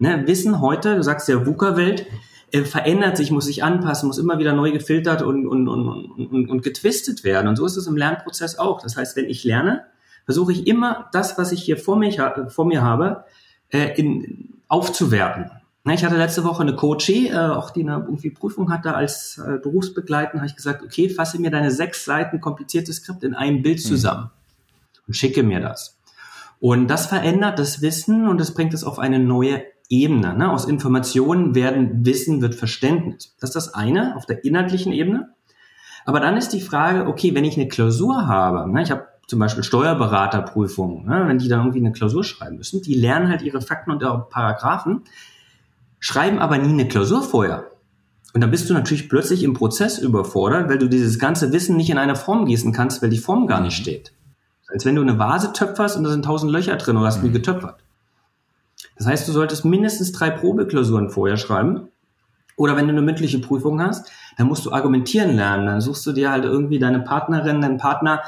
[0.00, 0.26] Ne?
[0.26, 2.06] Wissen heute, du sagst ja VUCA-Welt,
[2.52, 6.50] äh, verändert sich, muss sich anpassen, muss immer wieder neu gefiltert und, und, und, und,
[6.50, 7.48] und getwistet werden.
[7.48, 8.80] Und so ist es im Lernprozess auch.
[8.80, 9.84] Das heißt, wenn ich lerne,
[10.24, 13.24] versuche ich immer das, was ich hier vor, mich, vor mir habe,
[13.70, 15.50] äh, in, aufzuwerten.
[15.84, 19.38] Ne, ich hatte letzte Woche eine Coachie, äh, auch die eine irgendwie Prüfung hatte als
[19.38, 23.62] äh, Berufsbegleiten, habe ich gesagt, okay, fasse mir deine sechs Seiten kompliziertes Skript in einem
[23.62, 23.82] Bild mhm.
[23.82, 25.00] zusammen mhm.
[25.06, 25.96] und schicke mir das.
[26.58, 30.36] Und das verändert das Wissen und das bringt es auf eine neue Ebene.
[30.36, 30.50] Ne?
[30.50, 33.34] Aus Informationen werden Wissen, wird Verständnis.
[33.40, 35.30] Das ist das eine auf der inhaltlichen Ebene.
[36.04, 39.40] Aber dann ist die Frage, okay, wenn ich eine Klausur habe, ne, ich habe zum
[39.40, 43.60] Beispiel Steuerberaterprüfungen, ne, wenn die dann irgendwie eine Klausur schreiben müssen, die lernen halt ihre
[43.60, 45.02] Fakten und ihre Paragraphen,
[45.98, 47.64] schreiben aber nie eine Klausur vorher.
[48.34, 51.90] Und dann bist du natürlich plötzlich im Prozess überfordert, weil du dieses ganze Wissen nicht
[51.90, 54.12] in eine Form gießen kannst, weil die Form gar nicht steht.
[54.68, 57.30] Als wenn du eine Vase töpferst und da sind tausend Löcher drin und hast nie
[57.30, 57.34] mhm.
[57.34, 57.82] getöpfert.
[58.96, 61.88] Das heißt, du solltest mindestens drei Probeklausuren vorher schreiben.
[62.56, 65.66] Oder wenn du eine mündliche Prüfung hast, dann musst du argumentieren lernen.
[65.66, 68.22] Dann suchst du dir halt irgendwie deine Partnerin, deinen Partner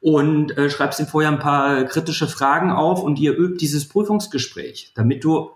[0.00, 4.92] und äh, schreibst ihm vorher ein paar kritische Fragen auf und ihr übt dieses Prüfungsgespräch,
[4.94, 5.50] damit du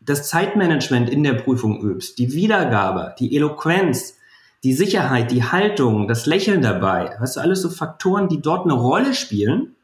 [0.00, 4.16] das Zeitmanagement in der Prüfung übst, die Wiedergabe, die Eloquenz,
[4.64, 7.16] die Sicherheit, die Haltung, das Lächeln dabei.
[7.20, 9.76] Das sind alles so Faktoren, die dort eine Rolle spielen,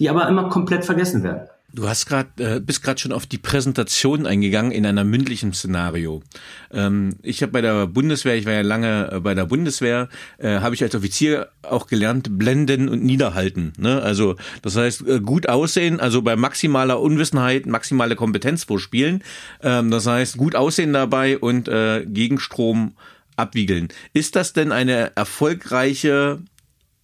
[0.00, 1.48] die aber immer komplett vergessen werden.
[1.74, 6.22] Du hast gerade äh, bist gerade schon auf die Präsentation eingegangen in einer mündlichen Szenario.
[6.70, 10.08] Ähm, ich habe bei der Bundeswehr, ich war ja lange äh, bei der Bundeswehr,
[10.38, 13.72] äh, habe ich als Offizier auch gelernt blenden und niederhalten.
[13.76, 14.00] Ne?
[14.00, 19.24] Also das heißt äh, gut aussehen, also bei maximaler Unwissenheit maximale Kompetenz vorspielen.
[19.60, 22.94] Ähm, das heißt gut aussehen dabei und äh, Gegenstrom
[23.34, 23.88] abwiegeln.
[24.12, 26.38] Ist das denn eine erfolgreiche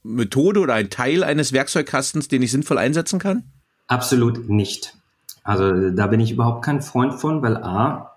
[0.04, 3.42] Methode oder ein Teil eines Werkzeugkastens, den ich sinnvoll einsetzen kann?
[3.90, 4.94] Absolut nicht.
[5.42, 8.12] Also da bin ich überhaupt kein Freund von, weil A,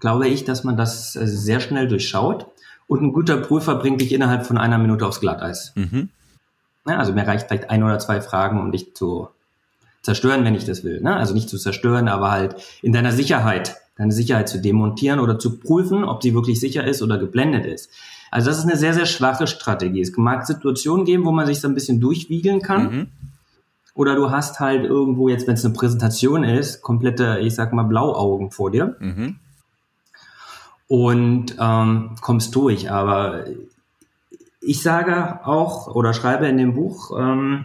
[0.00, 2.46] glaube ich, dass man das äh, sehr schnell durchschaut
[2.88, 5.72] und ein guter Prüfer bringt dich innerhalb von einer Minute aufs Glatteis.
[5.76, 6.10] Mhm.
[6.86, 9.28] Ja, also mir reicht vielleicht ein oder zwei Fragen, um dich zu
[10.02, 11.00] zerstören, wenn ich das will.
[11.00, 11.16] Ne?
[11.16, 15.58] Also nicht zu zerstören, aber halt in deiner Sicherheit, deine Sicherheit zu demontieren oder zu
[15.58, 17.88] prüfen, ob sie wirklich sicher ist oder geblendet ist.
[18.30, 20.02] Also das ist eine sehr, sehr schwache Strategie.
[20.02, 22.82] Es mag Situationen geben, wo man sich so ein bisschen durchwiegeln kann.
[22.82, 23.06] Mhm.
[23.98, 27.82] Oder du hast halt irgendwo jetzt, wenn es eine Präsentation ist, komplette, ich sag mal,
[27.82, 28.94] Blauaugen vor dir.
[29.00, 29.40] Mhm.
[30.86, 32.92] Und ähm, kommst durch.
[32.92, 33.46] Aber
[34.60, 37.64] ich sage auch oder schreibe in dem Buch, ähm,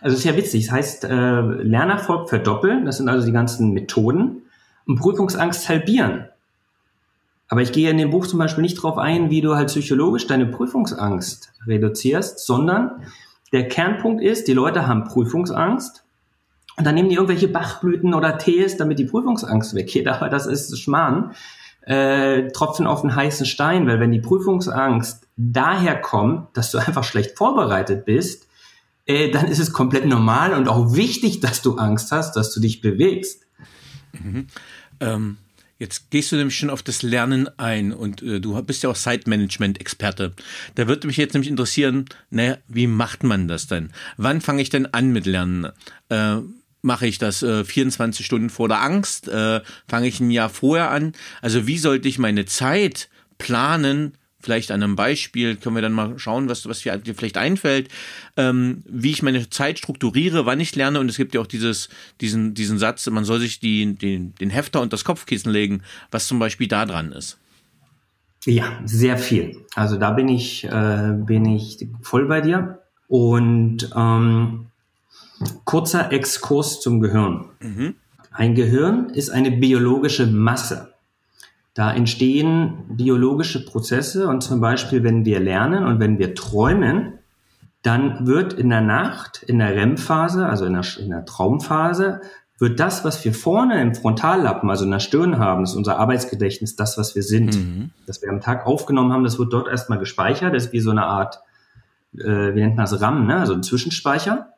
[0.00, 3.72] also es ist ja witzig, es heißt äh, Lernerfolg verdoppeln, das sind also die ganzen
[3.72, 4.42] Methoden,
[4.86, 6.26] und Prüfungsangst halbieren.
[7.48, 10.28] Aber ich gehe in dem Buch zum Beispiel nicht darauf ein, wie du halt psychologisch
[10.28, 13.02] deine Prüfungsangst reduzierst, sondern
[13.54, 16.04] der Kernpunkt ist, die Leute haben Prüfungsangst
[16.76, 20.08] und dann nehmen die irgendwelche Bachblüten oder Tees, damit die Prüfungsangst weggeht.
[20.08, 21.34] Aber das ist Schmarrn.
[21.82, 27.04] Äh, Tropfen auf den heißen Stein, weil wenn die Prüfungsangst daher kommt, dass du einfach
[27.04, 28.48] schlecht vorbereitet bist,
[29.06, 32.60] äh, dann ist es komplett normal und auch wichtig, dass du Angst hast, dass du
[32.60, 33.46] dich bewegst.
[34.12, 34.48] Mhm.
[34.98, 35.36] Ähm,
[35.84, 38.96] Jetzt gehst du nämlich schon auf das Lernen ein und äh, du bist ja auch
[38.96, 40.32] Site-Management-Experte.
[40.76, 43.90] Da würde mich jetzt nämlich interessieren, naja, wie macht man das denn?
[44.16, 45.68] Wann fange ich denn an mit Lernen?
[46.08, 46.36] Äh,
[46.80, 49.28] Mache ich das äh, 24 Stunden vor der Angst?
[49.28, 51.12] Äh, fange ich ein Jahr vorher an?
[51.42, 56.18] Also wie sollte ich meine Zeit planen, vielleicht an einem Beispiel können wir dann mal
[56.18, 57.88] schauen, was, was dir vielleicht einfällt,
[58.36, 61.00] ähm, wie ich meine Zeit strukturiere, wann ich lerne.
[61.00, 61.88] Und es gibt ja auch dieses,
[62.20, 66.28] diesen, diesen Satz, man soll sich die, den, den Hefter und das Kopfkissen legen, was
[66.28, 67.38] zum Beispiel da dran ist.
[68.44, 69.64] Ja, sehr viel.
[69.74, 72.80] Also da bin ich, äh, bin ich voll bei dir.
[73.08, 74.66] Und ähm,
[75.64, 77.46] kurzer Exkurs zum Gehirn.
[77.60, 77.94] Mhm.
[78.30, 80.93] Ein Gehirn ist eine biologische Masse.
[81.74, 87.18] Da entstehen biologische Prozesse und zum Beispiel, wenn wir lernen und wenn wir träumen,
[87.82, 92.20] dann wird in der Nacht, in der REM-Phase, also in der, in der Traumphase,
[92.58, 96.76] wird das, was wir vorne im Frontallappen, also in der Stirn haben, ist unser Arbeitsgedächtnis,
[96.76, 97.90] das, was wir sind, mhm.
[98.06, 100.90] das wir am Tag aufgenommen haben, das wird dort erstmal gespeichert, das ist wie so
[100.90, 101.40] eine Art,
[102.16, 103.36] äh, wie nennt man das, RAM, ne?
[103.36, 104.50] also ein Zwischenspeicher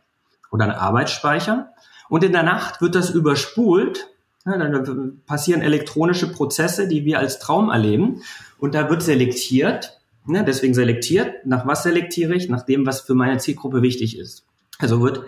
[0.53, 1.71] oder ein Arbeitsspeicher.
[2.09, 4.07] Und in der Nacht wird das überspult
[4.47, 8.23] ja, dann passieren elektronische Prozesse, die wir als Traum erleben.
[8.59, 9.99] Und da wird selektiert.
[10.25, 11.45] Ne, deswegen selektiert.
[11.45, 12.49] Nach was selektiere ich?
[12.49, 14.45] Nach dem, was für meine Zielgruppe wichtig ist.
[14.79, 15.25] Also wird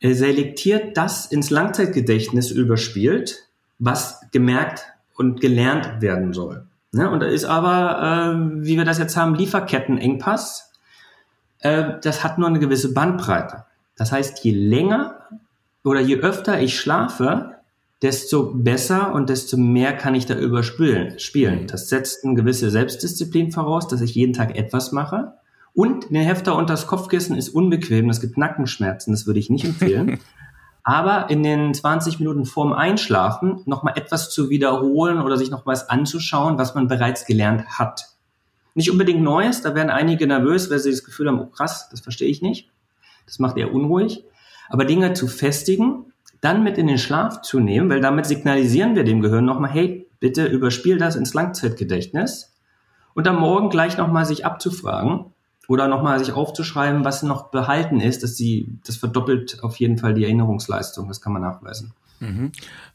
[0.00, 3.48] äh, selektiert das ins Langzeitgedächtnis überspielt,
[3.78, 6.66] was gemerkt und gelernt werden soll.
[6.92, 10.72] Ne, und da ist aber, äh, wie wir das jetzt haben, Lieferkettenengpass.
[11.60, 13.64] Äh, das hat nur eine gewisse Bandbreite.
[13.96, 15.18] Das heißt, je länger
[15.84, 17.56] oder je öfter ich schlafe,
[18.02, 21.18] desto besser und desto mehr kann ich da überspielen.
[21.20, 21.68] Spielen.
[21.68, 25.34] Das setzt eine gewisse Selbstdisziplin voraus, dass ich jeden Tag etwas mache.
[25.72, 29.64] Und der Hefter unter das Kopfkissen ist unbequem, das gibt Nackenschmerzen, das würde ich nicht
[29.64, 30.18] empfehlen.
[30.84, 35.88] Aber in den 20 Minuten vorm Einschlafen nochmal etwas zu wiederholen oder sich noch was
[35.88, 38.08] anzuschauen, was man bereits gelernt hat.
[38.74, 42.00] Nicht unbedingt Neues, da werden einige nervös, weil sie das Gefühl haben, oh krass, das
[42.00, 42.68] verstehe ich nicht.
[43.26, 44.24] Das macht eher unruhig.
[44.68, 46.11] Aber Dinge zu festigen
[46.42, 50.06] dann mit in den Schlaf zu nehmen, weil damit signalisieren wir dem Gehirn nochmal, hey,
[50.20, 52.52] bitte überspiel das ins Langzeitgedächtnis
[53.14, 55.26] und am Morgen gleich nochmal sich abzufragen
[55.68, 60.14] oder nochmal sich aufzuschreiben, was noch behalten ist, dass sie, das verdoppelt auf jeden Fall
[60.14, 61.92] die Erinnerungsleistung, das kann man nachweisen.
[62.18, 62.50] Mhm.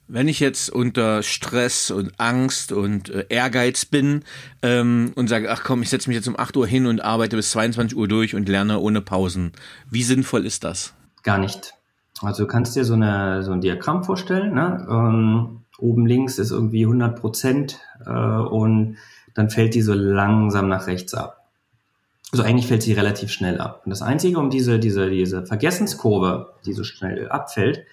[0.10, 4.24] Wenn ich jetzt unter Stress und Angst und äh, Ehrgeiz bin
[4.62, 7.38] ähm, und sage, ach komm, ich setze mich jetzt um 8 Uhr hin und arbeite
[7.38, 9.54] bis 22 Uhr durch und lerne ohne Pausen,
[9.90, 10.94] wie sinnvoll ist das?
[11.24, 11.77] Gar nicht.
[12.22, 14.54] Also du kannst dir so, eine, so ein Diagramm vorstellen.
[14.54, 14.88] Ne?
[14.90, 18.98] Ähm, oben links ist irgendwie 100 Prozent äh, und
[19.34, 21.48] dann fällt die so langsam nach rechts ab.
[22.32, 23.84] Also eigentlich fällt sie relativ schnell ab.
[23.86, 27.86] Und das Einzige, um diese, diese, diese Vergessenskurve, die so schnell abfällt,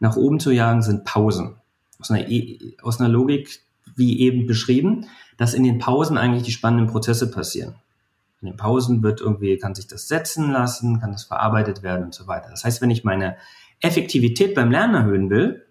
[0.00, 1.56] nach oben zu jagen, sind Pausen.
[1.98, 3.60] Aus einer, e aus einer Logik,
[3.96, 5.06] wie eben beschrieben,
[5.36, 7.74] dass in den Pausen eigentlich die spannenden Prozesse passieren.
[8.40, 12.14] In den Pausen wird irgendwie, kann sich das setzen lassen, kann das verarbeitet werden und
[12.14, 12.48] so weiter.
[12.50, 13.36] Das heißt, wenn ich meine
[13.80, 15.66] Effektivität beim Lernen erhöhen will,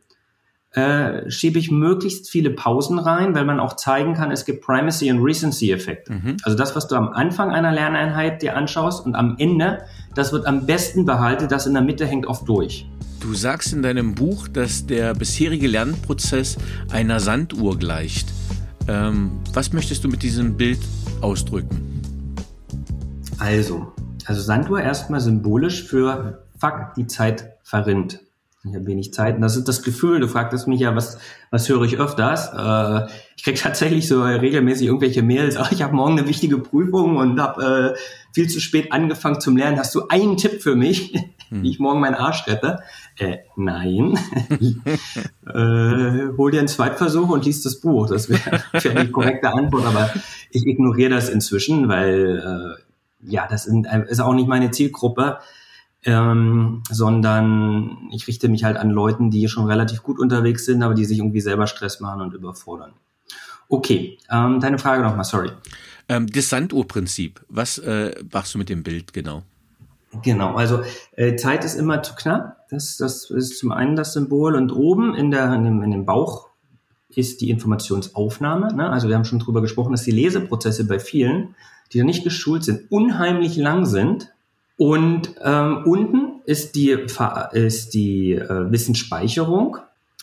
[0.71, 5.09] äh, schiebe ich möglichst viele Pausen rein, weil man auch zeigen kann, es gibt Primacy
[5.11, 6.13] und Recency-Effekte.
[6.13, 6.37] Mhm.
[6.43, 9.79] Also das, was du am Anfang einer Lerneinheit dir anschaust und am Ende,
[10.13, 12.87] das wird am besten behalten, das in der Mitte hängt oft durch.
[13.19, 16.57] Du sagst in deinem Buch, dass der bisherige Lernprozess
[16.91, 18.29] einer Sanduhr gleicht.
[18.87, 20.79] Ähm, was möchtest du mit diesem Bild
[21.21, 21.88] ausdrücken?
[23.39, 23.93] Also,
[24.25, 28.19] also Sanduhr erstmal symbolisch für Fuck, die Zeit verrinnt.
[28.65, 29.35] Ich habe wenig Zeit.
[29.35, 31.17] Und das ist das Gefühl, du fragtest mich ja, was,
[31.49, 32.51] was höre ich öfters?
[32.53, 37.15] Äh, ich krieg tatsächlich so regelmäßig irgendwelche Mails, ach, ich habe morgen eine wichtige Prüfung
[37.15, 37.99] und habe äh,
[38.33, 39.79] viel zu spät angefangen zum Lernen.
[39.79, 41.13] Hast du einen Tipp für mich,
[41.47, 41.63] hm.
[41.63, 42.79] wie ich morgen meinen Arsch rette?
[43.17, 44.19] Äh, nein.
[45.47, 48.07] äh, hol dir einen Zweitversuch und liest das Buch.
[48.09, 50.13] Das wäre wär die korrekte Antwort, aber
[50.51, 52.88] ich ignoriere das inzwischen, weil äh,
[53.21, 55.39] ja, das sind, ist auch nicht meine Zielgruppe
[56.05, 60.93] ähm, sondern ich richte mich halt an Leuten, die schon relativ gut unterwegs sind, aber
[60.93, 62.93] die sich irgendwie selber Stress machen und überfordern.
[63.67, 65.51] Okay, ähm, deine Frage nochmal, sorry.
[66.07, 69.43] Ähm, das Sanduhrprinzip, was äh, machst du mit dem Bild genau?
[70.23, 70.81] Genau, also
[71.15, 72.67] äh, Zeit ist immer zu knapp.
[72.69, 76.05] Das, das ist zum einen das Symbol und oben in, der, in, dem, in dem
[76.05, 76.49] Bauch
[77.09, 78.73] ist die Informationsaufnahme.
[78.73, 78.89] Ne?
[78.89, 81.55] Also wir haben schon drüber gesprochen, dass die Leseprozesse bei vielen,
[81.93, 84.31] die da nicht geschult sind, unheimlich lang sind
[84.77, 86.97] und ähm, unten ist die,
[87.51, 89.77] ist die äh, Wissensspeicherung.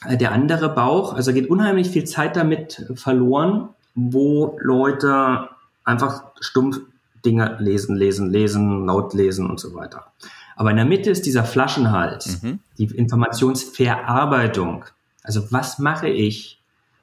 [0.06, 5.50] Äh, der andere Bauch, also geht unheimlich viel Zeit damit verloren, wo Leute
[5.84, 6.80] einfach stumpf
[7.24, 10.06] Dinge lesen, lesen, lesen, laut lesen und so weiter.
[10.54, 12.60] Aber in der Mitte ist dieser Flaschenhals, mhm.
[12.78, 14.86] die Informationsverarbeitung.
[15.22, 16.62] Also was mache ich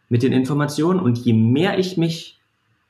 [0.10, 0.99] mit den Informationen?
[0.99, 2.39] Und je mehr ich mich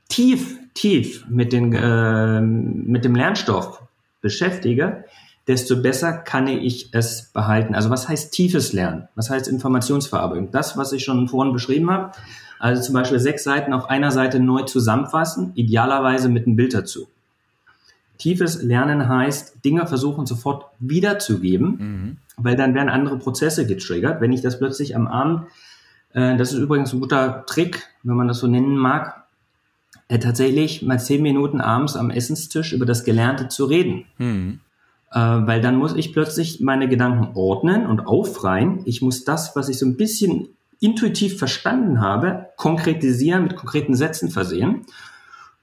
[0.08, 3.82] tief, tief mit, den, äh, mit dem Lernstoff
[4.22, 5.06] beschäftige,
[5.48, 7.76] desto besser kann ich es behalten.
[7.76, 9.08] Also was heißt tiefes Lernen?
[9.16, 10.52] Was heißt Informationsverarbeitung?
[10.52, 12.12] Das, was ich schon vorhin beschrieben habe,
[12.60, 17.08] also zum Beispiel sechs Seiten auf einer Seite neu zusammenfassen, idealerweise mit einem Bild dazu.
[18.18, 22.18] Tiefes Lernen heißt, Dinge versuchen sofort wiederzugeben, mhm.
[22.38, 24.22] weil dann werden andere Prozesse getriggert.
[24.22, 25.48] Wenn ich das plötzlich am Abend,
[26.14, 29.23] äh, das ist übrigens ein guter Trick, wenn man das so nennen mag,
[30.20, 34.06] tatsächlich mal zehn Minuten abends am Essenstisch über das Gelernte zu reden.
[34.18, 34.60] Mhm.
[35.12, 38.82] Äh, weil dann muss ich plötzlich meine Gedanken ordnen und aufreihen.
[38.86, 40.50] Ich muss das, was ich so ein bisschen
[40.80, 44.86] intuitiv verstanden habe, konkretisieren, mit konkreten Sätzen versehen.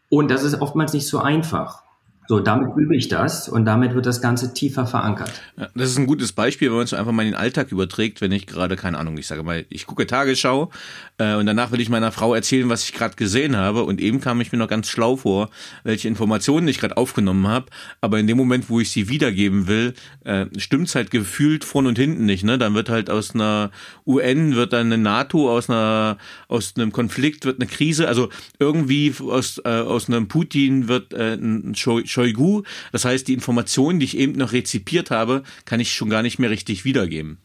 [0.08, 1.82] Und das ist oftmals nicht so einfach.
[2.30, 5.32] So, damit übe ich das und damit wird das Ganze tiefer verankert.
[5.74, 8.30] das ist ein gutes Beispiel, wenn man es einfach mal in den Alltag überträgt, wenn
[8.30, 10.70] ich gerade, keine Ahnung, ich sage mal, ich gucke Tagesschau
[11.18, 14.20] äh, und danach will ich meiner Frau erzählen, was ich gerade gesehen habe und eben
[14.20, 15.50] kam ich mir noch ganz schlau vor,
[15.82, 17.66] welche Informationen ich gerade aufgenommen habe,
[18.00, 21.98] aber in dem Moment, wo ich sie wiedergeben will, äh, es halt gefühlt vorn und
[21.98, 22.58] hinten nicht, ne?
[22.58, 23.72] Dann wird halt aus einer
[24.06, 26.16] UN wird dann eine NATO, aus einer
[26.46, 28.28] aus einem Konflikt wird eine Krise, also
[28.60, 32.62] irgendwie aus äh, aus einem Putin wird äh, ein Show, Show Shoigu.
[32.92, 36.38] Das heißt, die Informationen, die ich eben noch rezipiert habe, kann ich schon gar nicht
[36.38, 37.38] mehr richtig wiedergeben.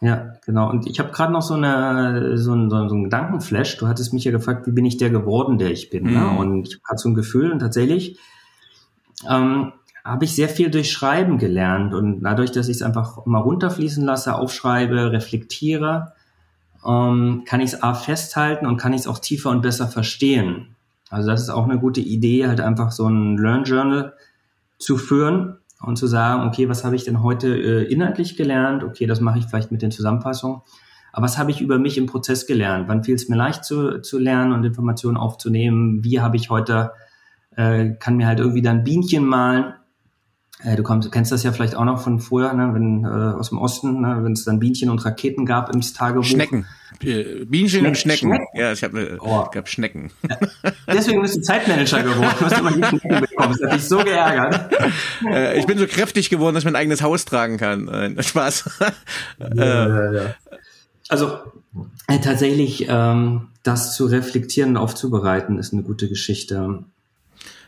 [0.00, 0.68] Ja, genau.
[0.68, 3.78] Und ich habe gerade noch so, eine, so, ein, so ein Gedankenflash.
[3.78, 6.04] Du hattest mich ja gefragt, wie bin ich der geworden, der ich bin.
[6.04, 6.10] Ne?
[6.10, 6.16] Mhm.
[6.16, 6.38] Ne?
[6.38, 8.18] Und ich habe gerade so ein Gefühl und tatsächlich
[9.28, 9.72] ähm,
[10.04, 11.94] habe ich sehr viel durch Schreiben gelernt.
[11.94, 16.14] Und dadurch, dass ich es einfach mal runterfließen lasse, aufschreibe, reflektiere,
[16.84, 20.74] ähm, kann ich es A festhalten und kann ich es auch tiefer und besser verstehen.
[21.12, 24.14] Also das ist auch eine gute Idee, halt einfach so ein Learn Journal
[24.78, 28.82] zu führen und zu sagen, okay, was habe ich denn heute äh, inhaltlich gelernt?
[28.82, 30.62] Okay, das mache ich vielleicht mit den Zusammenfassungen.
[31.12, 32.88] Aber was habe ich über mich im Prozess gelernt?
[32.88, 36.02] Wann fiel es mir leicht zu, zu lernen und Informationen aufzunehmen?
[36.02, 36.92] Wie habe ich heute,
[37.56, 39.74] äh, kann mir halt irgendwie dann Bienchen malen
[40.64, 43.58] du, kommst, kennst das ja vielleicht auch noch von früher, ne, wenn äh, aus dem
[43.58, 46.24] Osten, ne, wenn es dann Bienchen und Raketen gab im Tagebuch.
[46.24, 46.66] Schnecken.
[47.02, 48.28] Äh, Bienchen Schneck, und Schnecken.
[48.28, 48.46] Schnecken.
[48.54, 49.44] Ja, ich habe äh, oh.
[49.50, 50.10] gab Schnecken.
[50.28, 50.38] Ja.
[50.86, 52.34] Deswegen bist du Zeitmanager geworden.
[52.38, 53.56] Du hast immer die Schnecken bekommen.
[53.58, 54.70] Das hat dich so geärgert.
[55.24, 57.88] Äh, ich bin so kräftig geworden, dass ich mein eigenes Haus tragen kann.
[57.88, 58.70] Äh, Spaß.
[59.54, 60.34] ja, ja, ja.
[61.08, 61.38] Also
[62.08, 66.84] äh, tatsächlich ähm, das zu reflektieren und aufzubereiten, ist eine gute Geschichte.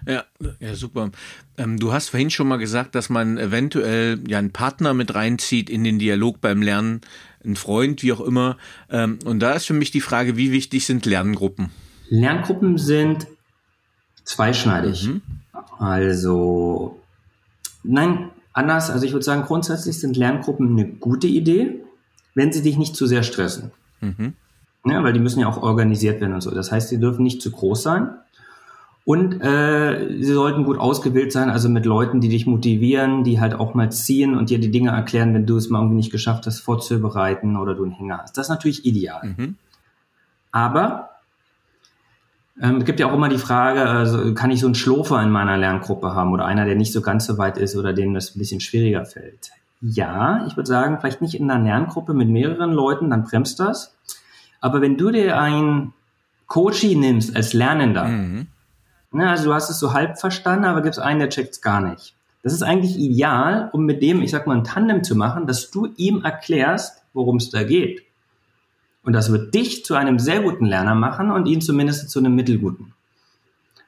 [0.06, 0.24] Ja,
[0.60, 1.10] ja, super.
[1.56, 5.70] Ähm, du hast vorhin schon mal gesagt, dass man eventuell ja einen Partner mit reinzieht
[5.70, 7.00] in den Dialog beim Lernen,
[7.44, 8.56] einen Freund, wie auch immer.
[8.90, 11.70] Ähm, und da ist für mich die Frage, wie wichtig sind Lerngruppen?
[12.10, 13.26] Lerngruppen sind
[14.24, 15.08] zweischneidig.
[15.08, 15.22] Mhm.
[15.78, 17.00] Also,
[17.82, 18.90] nein, anders.
[18.90, 21.80] Also ich würde sagen, grundsätzlich sind Lerngruppen eine gute Idee,
[22.34, 23.70] wenn sie dich nicht zu sehr stressen.
[24.00, 24.34] Mhm.
[24.86, 26.50] Ja, weil die müssen ja auch organisiert werden und so.
[26.50, 28.10] Das heißt, sie dürfen nicht zu groß sein.
[29.06, 33.54] Und äh, sie sollten gut ausgewählt sein, also mit Leuten, die dich motivieren, die halt
[33.54, 36.46] auch mal ziehen und dir die Dinge erklären, wenn du es mal irgendwie nicht geschafft
[36.46, 38.38] hast, vorzubereiten oder du einen Hänger hast.
[38.38, 39.34] Das ist natürlich ideal.
[39.36, 39.56] Mhm.
[40.52, 41.10] Aber
[42.58, 45.30] ähm, es gibt ja auch immer die Frage, also kann ich so einen Schlofer in
[45.30, 48.34] meiner Lerngruppe haben oder einer, der nicht so ganz so weit ist oder dem das
[48.34, 49.50] ein bisschen schwieriger fällt?
[49.82, 53.94] Ja, ich würde sagen, vielleicht nicht in einer Lerngruppe mit mehreren Leuten, dann bremst das.
[54.62, 55.92] Aber wenn du dir ein
[56.46, 58.46] Coachie nimmst als Lernender, mhm
[59.14, 61.60] Ne, also du hast es so halb verstanden, aber gibt es einen, der checkt es
[61.60, 62.16] gar nicht.
[62.42, 65.70] Das ist eigentlich ideal, um mit dem, ich sag mal, ein Tandem zu machen, dass
[65.70, 68.02] du ihm erklärst, worum es da geht.
[69.04, 72.34] Und das wird dich zu einem sehr guten Lerner machen und ihn zumindest zu einem
[72.34, 72.92] mittelguten.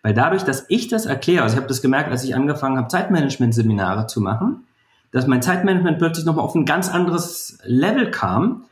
[0.02, 2.86] Weil dadurch, dass ich das erkläre, also ich habe das gemerkt, als ich angefangen habe,
[2.86, 4.64] Zeitmanagement-Seminare zu machen,
[5.10, 8.64] dass mein Zeitmanagement plötzlich nochmal auf ein ganz anderes Level kam,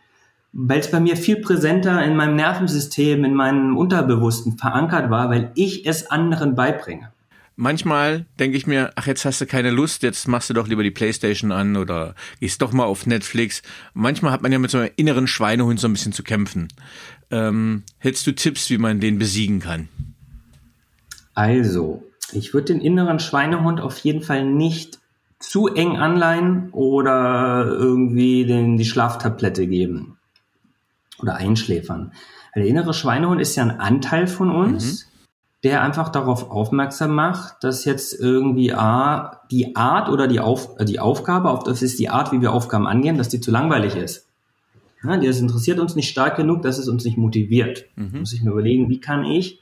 [0.56, 5.50] weil es bei mir viel präsenter in meinem Nervensystem, in meinem Unterbewussten verankert war, weil
[5.56, 7.12] ich es anderen beibringe.
[7.56, 10.82] Manchmal denke ich mir, ach, jetzt hast du keine Lust, jetzt machst du doch lieber
[10.82, 13.62] die Playstation an oder gehst doch mal auf Netflix.
[13.94, 16.68] Manchmal hat man ja mit so einem inneren Schweinehund so ein bisschen zu kämpfen.
[17.30, 19.88] Ähm, hättest du Tipps, wie man den besiegen kann?
[21.34, 25.00] Also, ich würde den inneren Schweinehund auf jeden Fall nicht
[25.38, 30.16] zu eng anleihen oder irgendwie den, die Schlaftablette geben
[31.24, 32.12] oder einschläfern.
[32.54, 35.08] Der innere Schweinehund ist ja ein Anteil von uns, mhm.
[35.64, 40.84] der einfach darauf aufmerksam macht, dass jetzt irgendwie A, die Art oder die, Auf, äh,
[40.84, 43.96] die Aufgabe, auf das ist die Art, wie wir Aufgaben angehen, dass die zu langweilig
[43.96, 44.28] ist.
[45.02, 47.86] Ja, das interessiert uns nicht stark genug, dass es uns nicht motiviert.
[47.96, 48.20] Mhm.
[48.20, 49.60] Muss ich mir überlegen, wie kann ich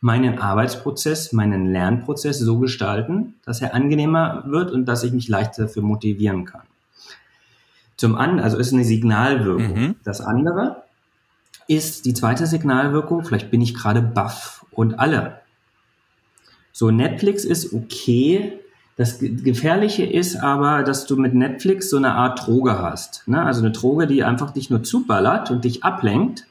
[0.00, 5.64] meinen Arbeitsprozess, meinen Lernprozess so gestalten, dass er angenehmer wird und dass ich mich leichter
[5.64, 6.62] dafür motivieren kann.
[7.96, 9.74] Zum anderen, also ist eine Signalwirkung.
[9.74, 9.94] Mhm.
[10.02, 10.83] Das andere
[11.68, 15.40] ist die zweite Signalwirkung, vielleicht bin ich gerade baff und alle.
[16.72, 18.58] So, Netflix ist okay.
[18.96, 23.26] Das Gefährliche ist aber, dass du mit Netflix so eine Art Droge hast.
[23.26, 23.42] Ne?
[23.42, 26.46] Also eine Droge, die einfach dich nur zuballert und dich ablenkt,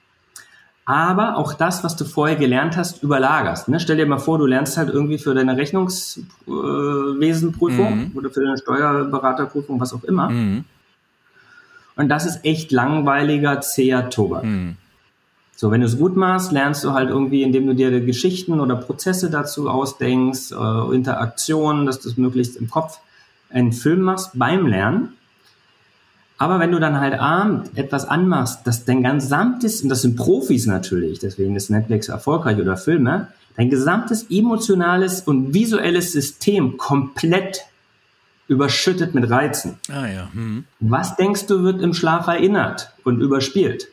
[0.85, 3.69] aber auch das, was du vorher gelernt hast, überlagerst.
[3.69, 3.79] Ne?
[3.79, 8.11] Stell dir mal vor, du lernst halt irgendwie für deine Rechnungswesenprüfung mhm.
[8.15, 10.29] oder für deine Steuerberaterprüfung, was auch immer.
[10.29, 10.65] Mhm.
[11.95, 14.43] Und das ist echt langweiliger, zäher Tobak.
[14.43, 14.75] Mhm.
[15.63, 18.75] So, wenn du es gut machst, lernst du halt irgendwie, indem du dir Geschichten oder
[18.75, 22.99] Prozesse dazu ausdenkst, äh, Interaktionen, dass du es möglichst im Kopf
[23.49, 25.13] einen Film machst beim Lernen.
[26.37, 30.65] Aber wenn du dann halt abend etwas anmachst, das dein gesamtes, und das sind Profis
[30.65, 37.61] natürlich, deswegen ist Netflix erfolgreich oder Filme, dein gesamtes emotionales und visuelles System komplett
[38.49, 39.79] überschüttet mit Reizen.
[39.89, 40.29] Ah ja.
[40.33, 40.65] Hm.
[40.81, 43.87] Was denkst du wird im Schlaf erinnert und überspielt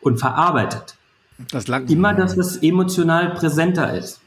[0.00, 0.94] und verarbeitet?
[1.50, 4.20] Das Immer das, was emotional präsenter ist.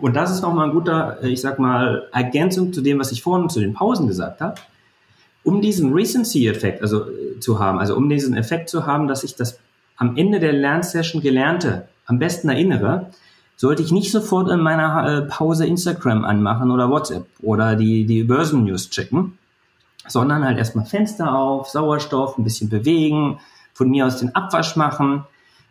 [0.00, 3.48] Und das ist nochmal ein guter, ich sag mal, Ergänzung zu dem, was ich vorhin
[3.48, 4.54] zu den Pausen gesagt habe.
[5.42, 9.36] Um diesen Recency-Effekt also, äh, zu haben, also um diesen Effekt zu haben, dass ich
[9.36, 9.58] das
[9.96, 13.10] am Ende der Lernsession Gelernte am besten erinnere,
[13.56, 18.24] sollte ich nicht sofort in meiner äh, Pause Instagram anmachen oder WhatsApp oder die, die
[18.24, 19.38] Börsennews checken,
[20.06, 23.38] sondern halt erstmal Fenster auf, Sauerstoff, ein bisschen bewegen,
[23.74, 25.24] von mir aus den Abwasch machen,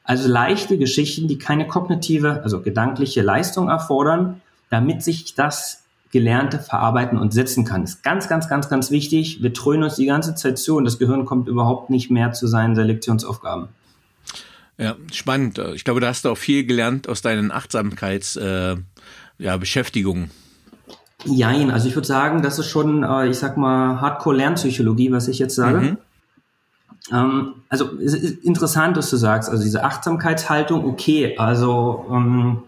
[0.09, 4.41] also leichte Geschichten, die keine kognitive, also gedankliche Leistung erfordern,
[4.71, 7.81] damit sich das Gelernte verarbeiten und setzen kann.
[7.81, 9.43] Das ist ganz, ganz, ganz, ganz wichtig.
[9.43, 12.47] Wir trönen uns die ganze Zeit zu und das Gehirn kommt überhaupt nicht mehr zu
[12.47, 13.67] seinen Selektionsaufgaben.
[14.79, 15.59] Ja, spannend.
[15.75, 20.23] Ich glaube, da hast du auch viel gelernt aus deinen Achtsamkeitsbeschäftigungen.
[20.23, 20.29] Äh,
[21.29, 21.51] ja.
[21.51, 25.37] Jein, also ich würde sagen, das ist schon, äh, ich sag mal, Hardcore-Lernpsychologie, was ich
[25.37, 25.81] jetzt sage.
[25.81, 25.97] Mhm.
[27.11, 32.63] Ähm, also es ist interessant, dass du sagst, also diese Achtsamkeitshaltung, okay, also ähm,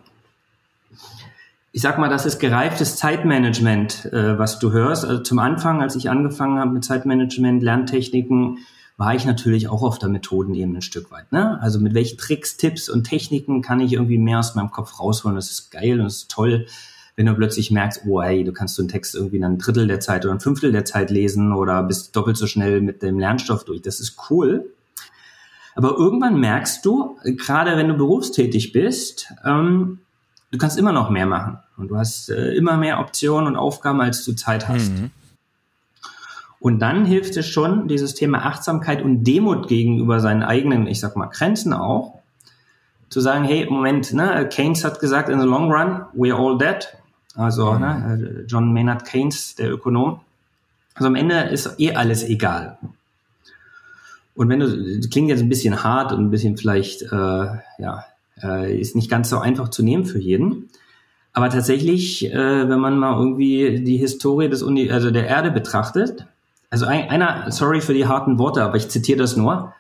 [1.74, 5.06] ich sag mal, das ist gereiftes Zeitmanagement, äh, was du hörst.
[5.06, 8.60] Also zum Anfang, als ich angefangen habe mit Zeitmanagement, Lerntechniken,
[8.98, 11.32] war ich natürlich auch auf der Methodenebene ein Stück weit.
[11.32, 11.60] Ne?
[11.62, 15.36] Also mit welchen Tricks, Tipps und Techniken kann ich irgendwie mehr aus meinem Kopf rausholen?
[15.36, 16.68] Das ist geil und das ist toll
[17.16, 19.88] wenn du plötzlich merkst, oh hey, du kannst so einen Text irgendwie in ein Drittel
[19.88, 23.20] der Zeit oder ein Fünftel der Zeit lesen oder bist doppelt so schnell mit dem
[23.20, 23.82] Lernstoff durch.
[23.82, 24.72] Das ist cool.
[25.76, 30.00] Aber irgendwann merkst du, gerade wenn du berufstätig bist, ähm,
[30.52, 31.60] du kannst immer noch mehr machen.
[31.78, 34.92] Und du hast äh, immer mehr Optionen und Aufgaben, als du Zeit hast.
[34.92, 35.12] Mhm.
[36.60, 41.16] Und dann hilft es schon, dieses Thema Achtsamkeit und Demut gegenüber seinen eigenen, ich sag
[41.16, 42.20] mal, Grenzen auch,
[43.10, 46.88] zu sagen, hey, Moment, ne, Keynes hat gesagt, in the long run, we're all dead.
[47.36, 50.20] Also ne, John Maynard Keynes, der Ökonom.
[50.94, 52.78] Also am Ende ist eh alles egal.
[54.36, 57.46] Und wenn du, das klingt jetzt ein bisschen hart und ein bisschen vielleicht, äh,
[57.78, 58.06] ja,
[58.42, 60.70] äh, ist nicht ganz so einfach zu nehmen für jeden.
[61.34, 66.26] Aber tatsächlich, äh, wenn man mal irgendwie die Historie des Uni also der Erde betrachtet,
[66.70, 69.74] also ein, einer, sorry für die harten Worte, aber ich zitiere das nur,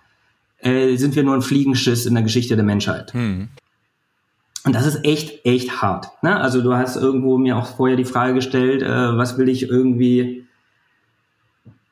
[0.59, 3.13] äh, sind wir nur ein Fliegenschiss in der Geschichte der Menschheit.
[3.13, 3.49] Hm.
[4.63, 6.09] Und das ist echt, echt hart.
[6.21, 6.39] Ne?
[6.39, 10.45] Also du hast irgendwo mir auch vorher die Frage gestellt, äh, was will ich irgendwie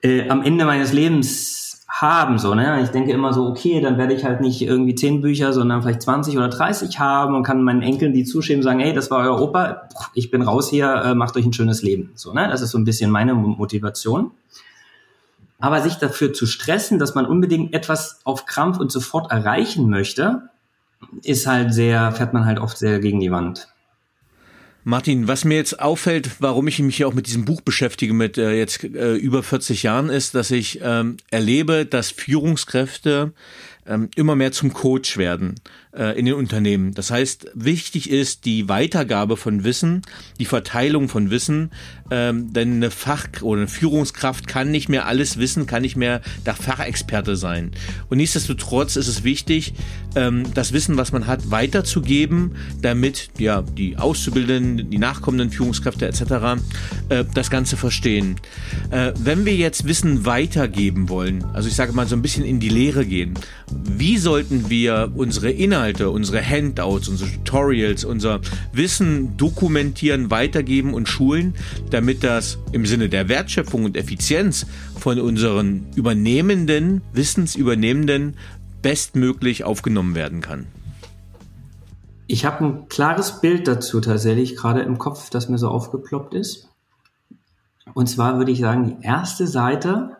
[0.02, 2.82] äh, am Ende meines Lebens haben, so, ne?
[2.84, 6.04] Ich denke immer so, okay, dann werde ich halt nicht irgendwie zehn Bücher, sondern vielleicht
[6.04, 9.42] 20 oder 30 haben und kann meinen Enkeln die zuschieben sagen, hey, das war euer
[9.42, 12.12] Opa, ich bin raus hier, äh, macht euch ein schönes Leben.
[12.16, 12.48] So, ne?
[12.48, 14.32] Das ist so ein bisschen meine Motivation.
[15.60, 20.44] Aber sich dafür zu stressen, dass man unbedingt etwas auf Krampf und sofort erreichen möchte,
[21.24, 23.68] ist halt sehr, fährt man halt oft sehr gegen die Wand.
[24.84, 28.58] Martin, was mir jetzt auffällt, warum ich mich auch mit diesem Buch beschäftige mit äh,
[28.58, 33.34] jetzt äh, über 40 Jahren, ist, dass ich ähm, erlebe, dass Führungskräfte
[33.86, 35.56] ähm, immer mehr zum Coach werden
[35.92, 36.94] in den Unternehmen.
[36.94, 40.04] Das heißt, wichtig ist die Weitergabe von Wissen,
[40.40, 41.72] die Verteilung von Wissen,
[42.12, 46.22] ähm, denn eine Fach- oder eine Führungskraft kann nicht mehr alles wissen, kann nicht mehr
[46.46, 47.72] der Fachexperte sein.
[48.10, 49.74] Und nichtsdestotrotz ist es wichtig,
[50.16, 56.62] ähm, das Wissen, was man hat, weiterzugeben, damit ja die Auszubildenden, die nachkommenden Führungskräfte etc.
[57.10, 58.38] Äh, das Ganze verstehen.
[58.92, 62.60] Äh, wenn wir jetzt Wissen weitergeben wollen, also ich sage mal so ein bisschen in
[62.60, 63.36] die Lehre gehen,
[63.72, 68.42] wie sollten wir unsere Inhalte, unsere Handouts, unsere Tutorials, unser
[68.74, 71.54] Wissen dokumentieren, weitergeben und schulen,
[71.90, 74.66] damit das im Sinne der Wertschöpfung und Effizienz
[74.98, 78.36] von unseren übernehmenden, wissensübernehmenden
[78.82, 80.68] bestmöglich aufgenommen werden kann?
[82.28, 86.68] Ich habe ein klares Bild dazu tatsächlich gerade im Kopf, das mir so aufgeploppt ist.
[87.94, 90.18] Und zwar würde ich sagen, die erste Seite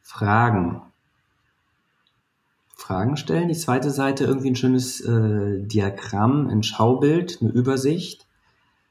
[0.00, 0.82] Fragen.
[2.82, 3.48] Fragen stellen.
[3.48, 8.26] Die zweite Seite irgendwie ein schönes äh, Diagramm, ein Schaubild, eine Übersicht.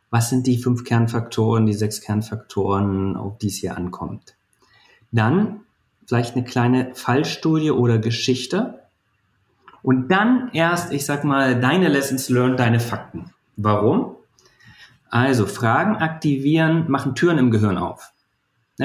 [0.09, 4.35] Was sind die fünf Kernfaktoren, die sechs Kernfaktoren, auf die es hier ankommt?
[5.11, 5.61] Dann
[6.05, 8.79] vielleicht eine kleine Fallstudie oder Geschichte.
[9.83, 13.31] Und dann erst, ich sag mal, deine Lessons learned, deine Fakten.
[13.57, 14.15] Warum?
[15.09, 18.13] Also Fragen aktivieren, machen Türen im Gehirn auf.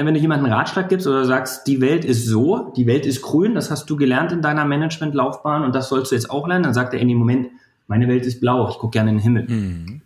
[0.05, 3.23] Wenn du jemandem einen Ratschlag gibst oder sagst, die Welt ist so, die Welt ist
[3.23, 6.63] grün, das hast du gelernt in deiner Managementlaufbahn und das sollst du jetzt auch lernen,
[6.63, 7.47] dann sagt er in dem Moment,
[7.87, 9.47] meine Welt ist blau, ich gucke gerne in den Himmel.
[9.47, 10.01] Mhm.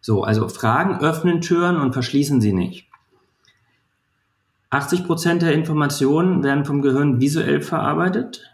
[0.00, 2.88] So, also Fragen öffnen Türen und verschließen sie nicht.
[4.70, 8.50] 80 Prozent der Informationen werden vom Gehirn visuell verarbeitet.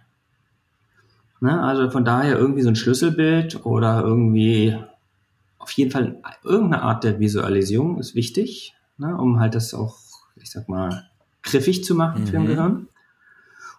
[1.40, 4.76] Ne, also von daher irgendwie so ein Schlüsselbild oder irgendwie
[5.58, 9.99] auf jeden Fall irgendeine Art der Visualisierung ist wichtig, ne, um halt das auch
[10.36, 11.08] ich sag mal,
[11.42, 12.26] griffig zu machen mhm.
[12.26, 12.88] für den Gehirn.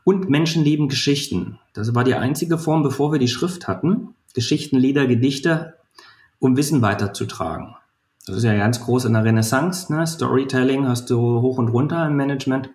[0.03, 1.59] Und Menschen lieben Geschichten.
[1.73, 4.15] Das war die einzige Form, bevor wir die Schrift hatten.
[4.33, 5.75] Geschichten, Lieder, Gedichte,
[6.39, 7.75] um Wissen weiterzutragen.
[8.25, 9.93] Das ist ja ganz groß in der Renaissance.
[9.93, 10.05] Ne?
[10.05, 12.69] Storytelling hast du hoch und runter im Management.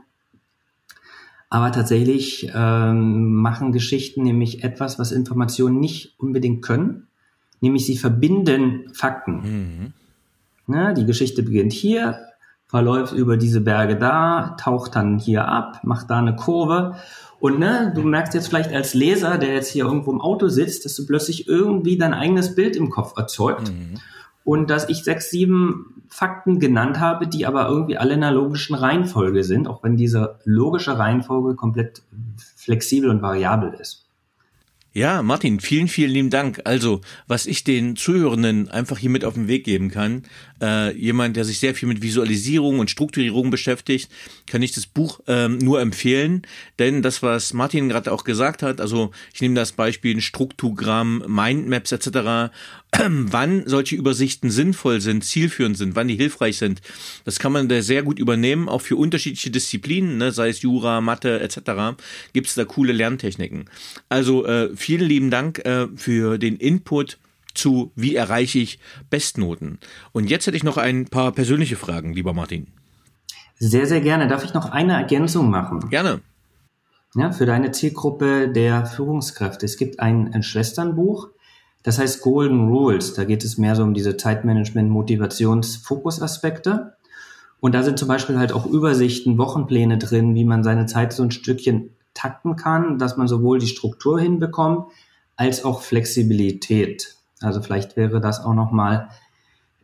[1.48, 7.06] Aber tatsächlich ähm, machen Geschichten nämlich etwas, was Informationen nicht unbedingt können.
[7.60, 9.34] Nämlich sie verbinden Fakten.
[9.36, 9.92] Mhm.
[10.66, 10.94] Ne?
[10.94, 12.18] Die Geschichte beginnt hier,
[12.66, 16.96] verläuft über diese Berge da, taucht dann hier ab, macht da eine Kurve.
[17.38, 20.84] Und ne, du merkst jetzt vielleicht als Leser, der jetzt hier irgendwo im Auto sitzt,
[20.84, 23.70] dass du plötzlich irgendwie dein eigenes Bild im Kopf erzeugt.
[23.70, 23.98] Mhm.
[24.44, 28.74] Und dass ich sechs, sieben Fakten genannt habe, die aber irgendwie alle in einer logischen
[28.74, 32.02] Reihenfolge sind, auch wenn diese logische Reihenfolge komplett
[32.56, 34.05] flexibel und variabel ist.
[34.96, 36.62] Ja, Martin, vielen, vielen lieben Dank.
[36.64, 40.22] Also, was ich den Zuhörenden einfach hier mit auf den Weg geben kann,
[40.62, 44.10] äh, jemand, der sich sehr viel mit Visualisierung und Strukturierung beschäftigt,
[44.46, 46.46] kann ich das Buch ähm, nur empfehlen.
[46.78, 51.92] Denn das, was Martin gerade auch gesagt hat, also ich nehme das Beispiel Struktogramm, Mindmaps
[51.92, 52.54] etc.,
[53.08, 56.80] wann solche Übersichten sinnvoll sind, zielführend sind, wann die hilfreich sind,
[57.24, 61.00] das kann man da sehr gut übernehmen, auch für unterschiedliche Disziplinen, ne, sei es Jura,
[61.00, 61.98] Mathe etc.,
[62.32, 63.66] gibt es da coole Lerntechniken.
[64.08, 67.18] Also äh, vielen lieben Dank äh, für den Input
[67.54, 68.78] zu Wie erreiche ich
[69.10, 69.78] Bestnoten?
[70.12, 72.66] Und jetzt hätte ich noch ein paar persönliche Fragen, lieber Martin.
[73.58, 74.28] Sehr, sehr gerne.
[74.28, 75.88] Darf ich noch eine Ergänzung machen?
[75.88, 76.20] Gerne.
[77.14, 79.64] Ja, für deine Zielgruppe der Führungskräfte.
[79.64, 81.30] Es gibt ein, ein Schwesternbuch,
[81.86, 83.14] das heißt Golden Rules.
[83.14, 86.96] Da geht es mehr so um diese Zeitmanagement, Motivations, Fokusaspekte.
[87.60, 91.22] Und da sind zum Beispiel halt auch Übersichten, Wochenpläne drin, wie man seine Zeit so
[91.22, 94.86] ein Stückchen takten kann, dass man sowohl die Struktur hinbekommt,
[95.36, 97.14] als auch Flexibilität.
[97.40, 99.08] Also vielleicht wäre das auch nochmal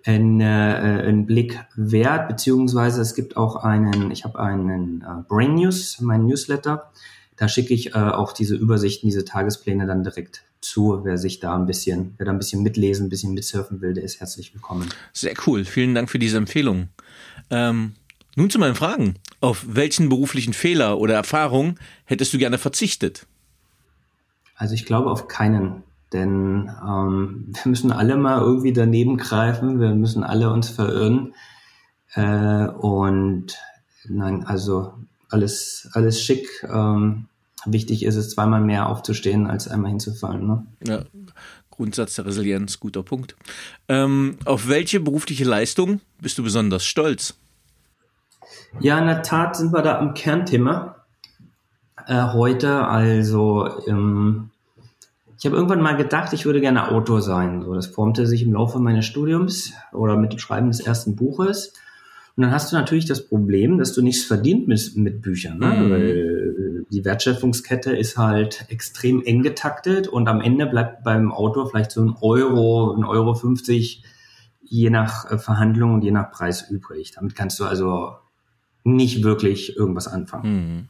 [0.05, 5.55] ein, äh, ein Blick wert, beziehungsweise es gibt auch einen, ich habe einen äh, Brain
[5.55, 6.91] News, mein Newsletter,
[7.37, 11.01] da schicke ich äh, auch diese Übersichten, diese Tagespläne dann direkt zu.
[11.05, 14.05] Wer sich da ein bisschen, wer da ein bisschen mitlesen, ein bisschen mitsurfen will, der
[14.05, 14.89] ist herzlich willkommen.
[15.13, 15.65] Sehr cool.
[15.65, 16.89] Vielen Dank für diese Empfehlung.
[17.51, 17.93] Ähm,
[18.37, 19.17] nun zu meinen Fragen.
[19.41, 23.27] Auf welchen beruflichen Fehler oder Erfahrung hättest du gerne verzichtet?
[24.57, 25.83] Also ich glaube auf keinen,
[26.13, 31.35] denn ähm, wir müssen alle mal irgendwie daneben greifen, wir müssen alle uns verirren
[32.15, 33.59] äh, und
[34.09, 34.95] nein, also
[35.29, 36.49] alles alles schick.
[36.73, 37.27] Ähm,
[37.67, 40.47] wichtig ist es zweimal mehr aufzustehen als einmal hinzufallen.
[40.47, 40.67] Ne?
[40.87, 41.05] Ja,
[41.71, 43.37] Grundsatz der Resilienz, guter Punkt.
[43.89, 47.35] Ähm, auf welche berufliche Leistung bist du besonders stolz?
[48.81, 50.97] Ja, in der Tat sind wir da am Kernthema
[52.07, 52.87] äh, heute.
[52.87, 54.51] Also ähm,
[55.39, 57.63] ich habe irgendwann mal gedacht, ich würde gerne Autor sein.
[57.63, 61.73] So, das formte sich im Laufe meines Studiums oder mit dem Schreiben des ersten Buches.
[62.37, 65.59] Und dann hast du natürlich das Problem, dass du nichts verdient mit, mit Büchern.
[65.59, 65.67] Ne?
[65.67, 65.91] Mhm.
[65.91, 71.91] Weil die Wertschöpfungskette ist halt extrem eng getaktet und am Ende bleibt beim Autor vielleicht
[71.91, 74.05] so ein Euro, ein Euro 50
[74.63, 77.13] je nach äh, Verhandlung und je nach Preis übrig.
[77.13, 78.17] Damit kannst du also
[78.85, 80.53] nicht wirklich irgendwas anfangen.
[80.53, 80.89] Mhm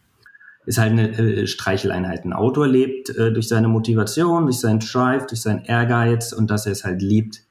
[0.65, 2.25] ist halt eine äh, Streicheleinheit.
[2.25, 6.67] Ein Autor lebt äh, durch seine Motivation, durch seinen Drive, durch seinen Ehrgeiz und dass
[6.67, 7.43] er es halt liebt,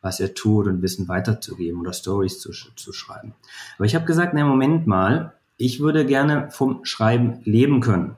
[0.00, 3.34] was er tut und Wissen weiterzugeben oder Stories zu, zu schreiben.
[3.76, 8.16] Aber ich habe gesagt, na Moment mal, ich würde gerne vom Schreiben leben können.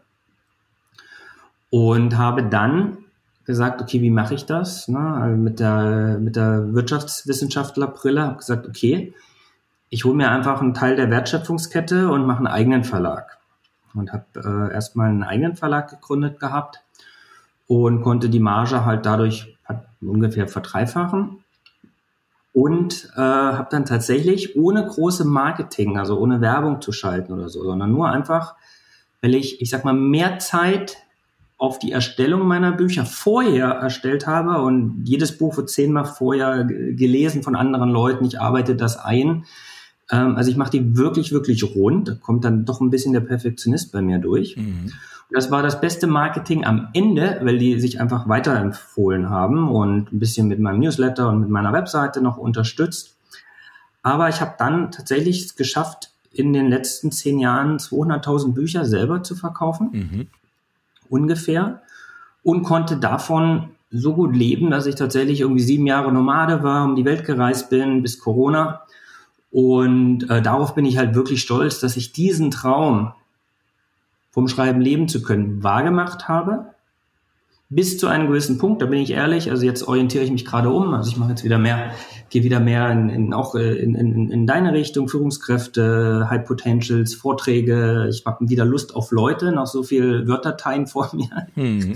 [1.71, 2.99] Und habe dann
[3.45, 4.89] gesagt, okay, wie mache ich das?
[4.89, 4.99] Ne?
[4.99, 9.15] Also mit der, mit der Wirtschaftswissenschaftlerbrille habe gesagt, okay,
[9.89, 13.39] ich hole mir einfach einen Teil der Wertschöpfungskette und mache einen eigenen Verlag
[13.95, 16.83] und habe äh, erstmal einen eigenen Verlag gegründet gehabt
[17.69, 19.57] und konnte die Marge halt dadurch
[20.01, 21.45] ungefähr verdreifachen
[22.57, 27.63] und äh, habe dann tatsächlich ohne große Marketing, also ohne Werbung zu schalten oder so,
[27.63, 28.55] sondern nur einfach,
[29.21, 30.97] weil ich, ich sag mal, mehr Zeit
[31.59, 37.43] auf die Erstellung meiner Bücher vorher erstellt habe und jedes Buch wird zehnmal vorher gelesen
[37.43, 38.25] von anderen Leuten.
[38.25, 39.45] Ich arbeite das ein
[40.11, 42.09] ähm, also ich mache die wirklich, wirklich rund.
[42.09, 44.57] Da kommt dann doch ein bisschen der Perfektionist bei mir durch.
[44.57, 44.93] Mhm.
[45.31, 50.19] Das war das beste Marketing am Ende, weil die sich einfach weiterempfohlen haben und ein
[50.19, 53.17] bisschen mit meinem Newsletter und mit meiner Webseite noch unterstützt.
[54.03, 59.35] Aber ich habe dann tatsächlich geschafft, in den letzten zehn Jahren 200.000 Bücher selber zu
[59.35, 59.89] verkaufen.
[59.93, 60.27] Mhm.
[61.09, 61.83] Ungefähr.
[62.43, 66.95] Und konnte davon so gut leben, dass ich tatsächlich irgendwie sieben Jahre Nomade war, um
[66.95, 68.83] die Welt gereist bin bis Corona
[69.57, 73.13] und äh, darauf bin ich halt wirklich stolz, dass ich diesen Traum
[74.37, 76.67] vom Schreiben leben zu können wahrgemacht habe.
[77.71, 80.69] Bis zu einem gewissen Punkt, da bin ich ehrlich, also jetzt orientiere ich mich gerade
[80.69, 81.93] um, also ich mache jetzt wieder mehr,
[82.29, 87.15] gehe wieder mehr in, in auch äh, in, in, in deine Richtung, Führungskräfte, High Potentials,
[87.15, 91.47] Vorträge, ich habe wieder Lust auf Leute, noch so viel Wörterteil vor mir.
[91.55, 91.95] Hm.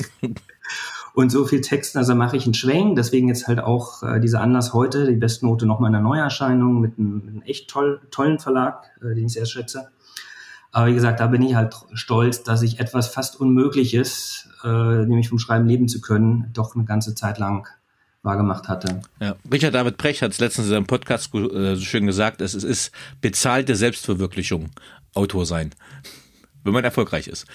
[1.13, 2.97] und so viel Texten, also mache ich einen Schwenk.
[2.97, 6.99] Deswegen jetzt halt auch äh, dieser Anlass heute, die Bestnote nochmal in der Neuerscheinung mit
[6.99, 9.91] einem, mit einem echt toll, tollen Verlag, äh, den ich sehr schätze.
[10.73, 15.29] Aber wie gesagt, da bin ich halt stolz, dass ich etwas fast Unmögliches, äh, nämlich
[15.29, 17.67] vom Schreiben leben zu können, doch eine ganze Zeit lang
[18.23, 19.01] wahrgemacht hatte.
[19.21, 19.35] Ja.
[19.51, 22.93] Richard David Precht hat es letztens in seinem Podcast äh, so schön gesagt, es ist
[23.21, 24.71] bezahlte Selbstverwirklichung,
[25.15, 25.71] Autor sein,
[26.63, 27.47] wenn man erfolgreich ist.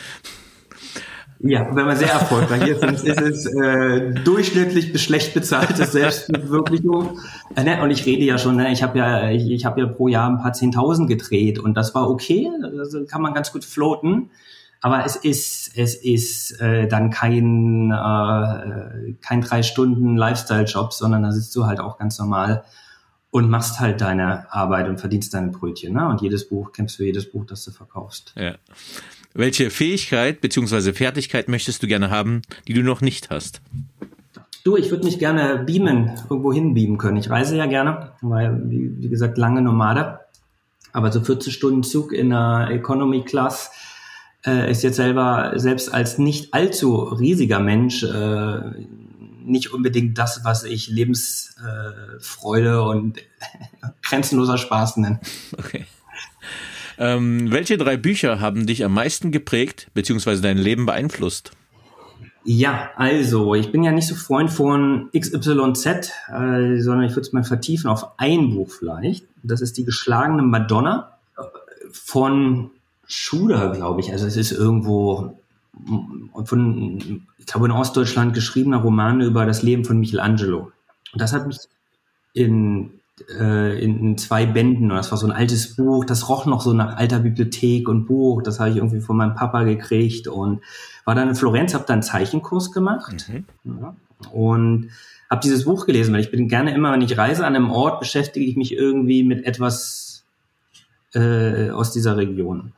[1.39, 7.19] Ja, wenn man sehr erfolgreich ist, dann ist es äh, durchschnittlich bis schlecht bezahltes Selbstverwirklichung.
[7.55, 7.81] Äh, ne?
[7.81, 8.71] Und ich rede ja schon, ne?
[8.73, 11.95] ich habe ja, ich, ich habe ja pro Jahr ein paar Zehntausend gedreht und das
[11.95, 14.29] war okay, also kann man ganz gut floaten.
[14.81, 21.31] Aber es ist, es ist äh, dann kein, äh, kein drei Stunden Lifestyle-Job, sondern da
[21.31, 22.65] sitzt du halt auch ganz normal
[23.31, 25.93] und machst halt deine Arbeit und verdienst deine Brötchen.
[25.93, 26.07] Ne?
[26.07, 28.33] Und jedes Buch kämpfst für jedes Buch, das du verkaufst.
[28.37, 28.55] Ja.
[29.37, 30.93] Welche Fähigkeit bzw.
[30.93, 33.61] Fertigkeit möchtest du gerne haben, die du noch nicht hast?
[34.63, 37.17] Du, ich würde mich gerne beamen, irgendwo hin beamen können.
[37.17, 40.21] Ich reise ja gerne, weil, wie, wie gesagt, lange Nomade.
[40.93, 43.71] Aber so 40 Stunden Zug in der Economy Class
[44.45, 48.61] äh, ist jetzt selber, selbst als nicht allzu riesiger Mensch, äh,
[49.43, 53.19] nicht unbedingt das, was ich Lebensfreude äh, und
[54.01, 55.19] grenzenloser Spaß nenne.
[55.57, 55.85] Okay.
[56.97, 60.41] Ähm, welche drei Bücher haben dich am meisten geprägt bzw.
[60.41, 61.51] dein Leben beeinflusst?
[62.47, 67.33] Ja, also ich bin ja nicht so Freund von XYZ, äh, sondern ich würde es
[67.33, 69.25] mal vertiefen auf ein Buch vielleicht.
[69.41, 71.17] Das ist die geschlagene Madonna
[71.91, 72.69] von
[73.07, 74.11] Schuder, glaube ich.
[74.11, 75.39] Also es ist irgendwo
[76.45, 80.71] von, ich glaube in Ostdeutschland geschriebener Roman über das Leben von Michelangelo.
[81.13, 81.57] Und das hat mich
[82.33, 82.91] in
[83.29, 84.91] äh, in, in zwei Bänden.
[84.91, 88.05] Und das war so ein altes Buch, das roch noch so nach alter Bibliothek und
[88.05, 88.41] Buch.
[88.41, 90.61] Das habe ich irgendwie von meinem Papa gekriegt und
[91.05, 93.27] war dann in Florenz, habe dann einen Zeichenkurs gemacht
[93.63, 93.79] mhm.
[93.81, 93.95] ja,
[94.31, 94.89] und
[95.29, 97.99] habe dieses Buch gelesen, weil ich bin gerne immer, wenn ich reise an einem Ort,
[97.99, 100.25] beschäftige ich mich irgendwie mit etwas
[101.13, 102.73] äh, aus dieser Region.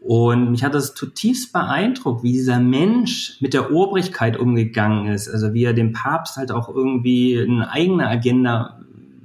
[0.00, 5.28] Und mich hat das zutiefst beeindruckt, wie dieser Mensch mit der Obrigkeit umgegangen ist.
[5.28, 8.78] Also wie er dem Papst halt auch irgendwie eine eigene Agenda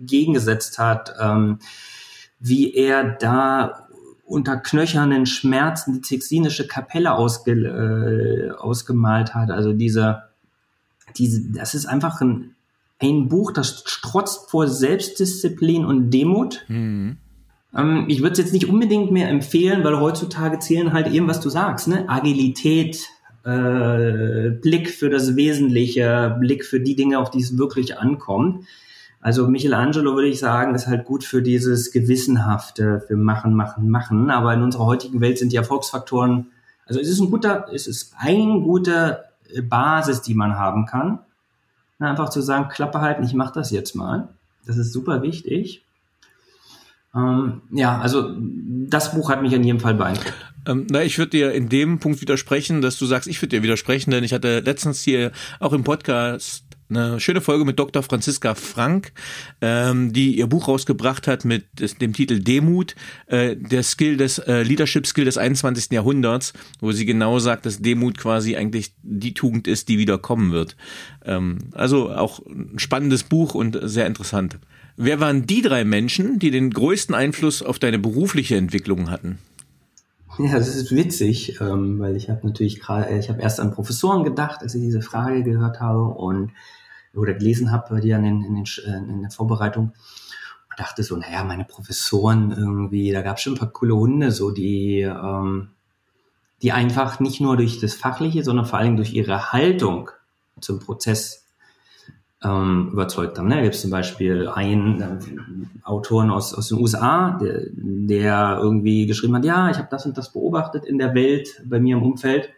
[0.06, 1.60] gegengesetzt hat, ähm,
[2.40, 3.88] wie er da
[4.26, 9.52] unter knöchernen Schmerzen die Textinische Kapelle ausge, äh, ausgemalt hat.
[9.52, 10.24] Also diese,
[11.18, 12.56] diese, das ist einfach ein,
[13.02, 16.66] ein Buch, das strotzt vor Selbstdisziplin und Demut.
[16.68, 17.18] Mhm.
[17.76, 21.42] Ähm, ich würde es jetzt nicht unbedingt mehr empfehlen, weil heutzutage zählen halt eben, was
[21.42, 22.08] du sagst, ne?
[22.08, 23.06] Agilität,
[23.44, 28.66] äh, Blick für das Wesentliche, Blick für die Dinge, auf die es wirklich ankommt.
[29.24, 34.30] Also Michelangelo würde ich sagen, ist halt gut für dieses Gewissenhafte, für machen, machen, machen.
[34.30, 36.48] Aber in unserer heutigen Welt sind die Erfolgsfaktoren,
[36.86, 39.24] also es ist ein guter, es ist eine gute
[39.70, 41.20] Basis, die man haben kann.
[42.00, 44.28] Einfach zu sagen, Klappe halten, ich mache das jetzt mal.
[44.66, 45.86] Das ist super wichtig.
[47.16, 50.34] Ähm, ja, also das Buch hat mich in jedem Fall beeindruckt.
[50.68, 53.64] Ähm, na, ich würde dir in dem Punkt widersprechen, dass du sagst, ich würde dir
[53.64, 58.04] widersprechen, denn ich hatte letztens hier auch im Podcast eine schöne Folge mit Dr.
[58.04, 59.14] Franziska Frank,
[59.62, 61.66] ähm, die ihr Buch rausgebracht hat mit
[62.02, 62.96] dem Titel Demut,
[63.28, 65.92] äh, der Skill des äh, Leadership Skill des 21.
[65.92, 70.52] Jahrhunderts, wo sie genau sagt, dass Demut quasi eigentlich die Tugend ist, die wieder kommen
[70.52, 70.76] wird.
[71.26, 74.60] Ähm, also auch ein spannendes Buch und sehr interessant.
[74.96, 79.40] Wer waren die drei Menschen, die den größten Einfluss auf deine berufliche Entwicklung hatten?
[80.40, 84.24] Ja, das ist witzig, ähm, weil ich habe natürlich gerade, ich habe erst an Professoren
[84.24, 86.52] gedacht, als ich diese Frage gehört habe und
[87.16, 89.94] oder gelesen habe bei dir in, den, in, den, äh, in der Vorbereitung.
[90.70, 94.32] Und dachte so, naja, meine Professoren irgendwie, da gab es schon ein paar coole Hunde,
[94.32, 95.70] so die, ähm,
[96.64, 100.10] die einfach nicht nur durch das Fachliche, sondern vor allem durch ihre Haltung
[100.60, 101.43] zum Prozess
[102.44, 103.48] ähm, überzeugt haben.
[103.48, 103.56] Ne?
[103.56, 105.18] Da gibt es zum Beispiel einen äh,
[105.84, 110.18] Autoren aus, aus den USA, der, der irgendwie geschrieben hat, ja, ich habe das und
[110.18, 112.50] das beobachtet in der Welt, bei mir im Umfeld,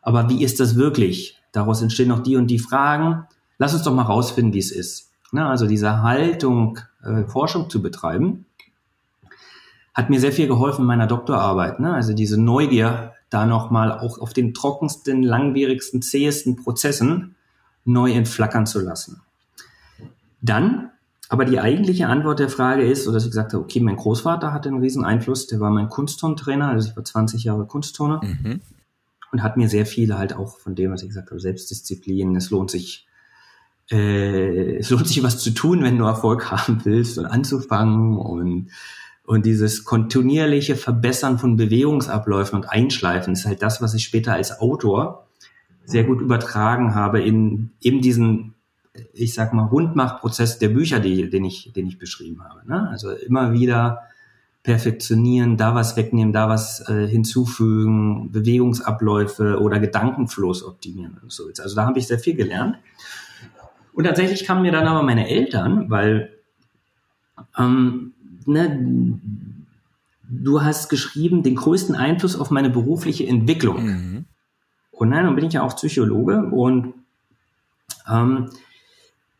[0.00, 1.40] aber wie ist das wirklich?
[1.52, 3.24] Daraus entstehen noch die und die Fragen
[3.58, 5.12] lass uns doch mal rausfinden, wie es ist.
[5.30, 8.44] Na, also diese Haltung, äh, Forschung zu betreiben,
[9.94, 11.78] hat mir sehr viel geholfen in meiner Doktorarbeit.
[11.78, 11.94] Ne?
[11.94, 17.36] Also diese Neugier, da nochmal auch auf den trockensten, langwierigsten, zähesten Prozessen
[17.84, 19.20] neu entflackern zu lassen.
[20.40, 20.90] Dann,
[21.28, 24.52] aber die eigentliche Antwort der Frage ist, so dass ich gesagt habe, okay, mein Großvater
[24.52, 28.60] hatte einen riesen Einfluss, der war mein Kunstturntrainer, also ich war 20 Jahre Kunstturner mhm.
[29.30, 32.50] und hat mir sehr viel halt auch von dem, was ich gesagt habe, Selbstdisziplin, es
[32.50, 33.06] lohnt sich
[33.90, 38.70] äh, es lohnt sich was zu tun, wenn du Erfolg haben willst und anzufangen und
[39.24, 44.60] und dieses kontinuierliche Verbessern von Bewegungsabläufen und Einschleifen ist halt das, was ich später als
[44.60, 45.21] Autor
[45.84, 48.54] sehr gut übertragen habe in eben diesen,
[49.12, 52.68] ich sag mal, Rundmachprozess der Bücher, die, den ich, den ich beschrieben habe.
[52.68, 52.88] Ne?
[52.88, 54.02] Also immer wieder
[54.62, 61.44] perfektionieren, da was wegnehmen, da was äh, hinzufügen, Bewegungsabläufe oder Gedankenfluss optimieren und so.
[61.46, 62.76] Also da habe ich sehr viel gelernt.
[63.92, 66.32] Und tatsächlich kamen mir dann aber meine Eltern, weil
[67.58, 68.12] ähm,
[68.46, 69.20] ne,
[70.28, 73.84] du hast geschrieben, den größten Einfluss auf meine berufliche Entwicklung.
[73.84, 74.24] Mhm.
[74.92, 76.94] Und nein, dann bin ich ja auch Psychologe und
[78.08, 78.50] ähm,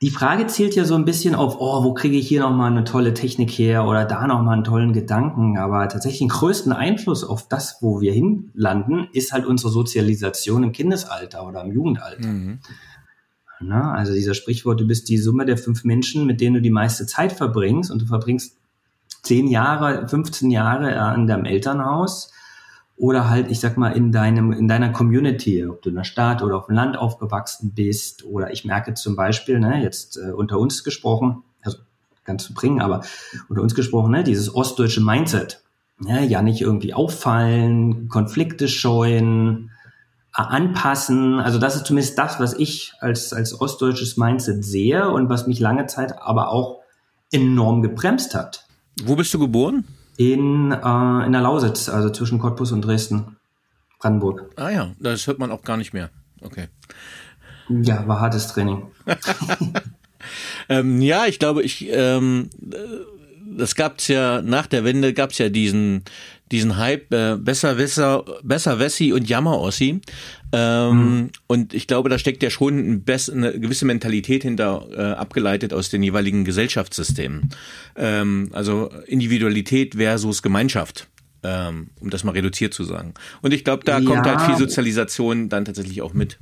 [0.03, 2.83] die Frage zielt ja so ein bisschen auf, oh, wo kriege ich hier nochmal eine
[2.83, 5.59] tolle Technik her oder da nochmal einen tollen Gedanken.
[5.59, 10.73] Aber tatsächlich den größten Einfluss auf das, wo wir hinlanden, ist halt unsere Sozialisation im
[10.73, 12.27] Kindesalter oder im Jugendalter.
[12.27, 12.59] Mhm.
[13.61, 13.93] Ne?
[13.93, 17.07] Also dieser Sprichwort, du bist die Summe der fünf Menschen, mit denen du die meiste
[17.07, 18.57] Zeit verbringst und du verbringst
[19.23, 22.33] zehn Jahre, 15 Jahre an deinem Elternhaus
[23.03, 26.41] oder halt, ich sag mal, in deinem, in deiner Community, ob du in der Stadt
[26.41, 30.61] oder auf dem Land aufgewachsen bist oder ich merke zum Beispiel, ne, jetzt äh, unter
[30.61, 31.79] uns gesprochen, also
[32.25, 33.01] ganz zu bringen, aber
[33.49, 35.65] unter uns gesprochen, ne, dieses ostdeutsche Mindset,
[35.99, 39.73] ne, ja nicht irgendwie auffallen, Konflikte scheuen,
[40.31, 41.41] anpassen.
[41.41, 45.59] Also das ist zumindest das, was ich als, als ostdeutsches Mindset sehe und was mich
[45.59, 46.79] lange Zeit aber auch
[47.33, 48.65] enorm gebremst hat.
[49.03, 49.83] Wo bist du geboren?
[50.17, 53.37] In, äh, in der Lausitz, also zwischen Cottbus und Dresden,
[53.99, 54.51] Brandenburg.
[54.57, 56.11] Ah ja, das hört man auch gar nicht mehr.
[56.41, 56.69] Okay.
[57.69, 58.87] Ja, war hartes Training.
[60.69, 62.51] ähm, ja, ich glaube, ich ähm,
[63.57, 66.03] das gab's ja nach der Wende gab's ja diesen
[66.51, 70.01] diesen Hype äh, besser besser besser Wessi und Jammer Ossi.
[70.53, 71.31] Ähm, mhm.
[71.47, 75.89] Und ich glaube, da steckt ja schon ein eine gewisse Mentalität hinter, äh, abgeleitet aus
[75.89, 77.51] den jeweiligen Gesellschaftssystemen.
[77.97, 81.09] Ähm, also Individualität versus Gemeinschaft.
[81.45, 83.15] Ähm, um das mal reduziert zu sagen.
[83.41, 84.09] Und ich glaube, da ja.
[84.09, 86.39] kommt halt viel Sozialisation dann tatsächlich auch mit.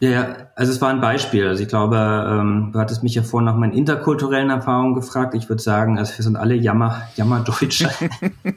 [0.00, 1.48] Ja, also es war ein Beispiel.
[1.48, 5.34] Also ich glaube, ähm, du hattest mich ja vorhin nach meinen interkulturellen Erfahrungen gefragt.
[5.34, 7.88] Ich würde sagen, also wir sind alle Jammer, Jammerdeutsche.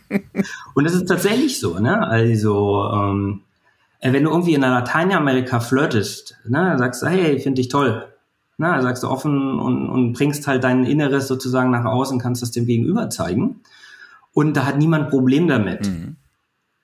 [0.76, 2.06] und es ist tatsächlich so, ne?
[2.06, 3.51] Also ähm, äh,
[4.02, 8.08] wenn du irgendwie in Lateinamerika flirtest, ne, sagst du, hey, finde ich toll.
[8.58, 12.52] Ne, sagst du offen und, und bringst halt dein Inneres sozusagen nach außen, kannst das
[12.52, 13.62] dem Gegenüber zeigen.
[14.34, 15.88] Und da hat niemand Problem damit.
[15.88, 16.16] Mhm.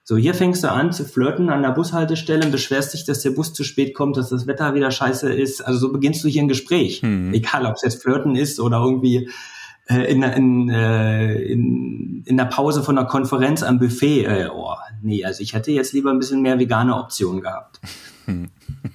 [0.04, 3.32] So, hier fängst du an zu flirten an der Bushaltestelle und beschwerst dich, dass der
[3.32, 5.60] Bus zu spät kommt, dass das Wetter wieder scheiße ist.
[5.60, 7.02] Also so beginnst du hier ein Gespräch.
[7.02, 7.34] Hm.
[7.34, 9.30] Egal, ob es jetzt Flirten ist oder irgendwie
[9.90, 14.26] äh, in, in, äh, in, in der Pause von einer Konferenz am Buffet.
[14.26, 17.80] Äh, oh, nee, also ich hätte jetzt lieber ein bisschen mehr vegane Optionen gehabt.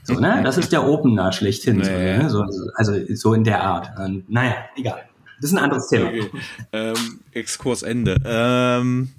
[0.04, 0.42] So, ne?
[0.42, 1.76] Das ist der Opener schlechthin.
[1.76, 2.28] Nee.
[2.28, 2.52] So, ne?
[2.52, 3.98] so, also so in der Art.
[3.98, 5.02] Und, naja, egal.
[5.40, 6.08] Das ist ein anderes Thema.
[6.08, 6.30] Okay.
[6.72, 8.16] Ähm, Exkurs Ende.
[8.24, 9.10] Ähm,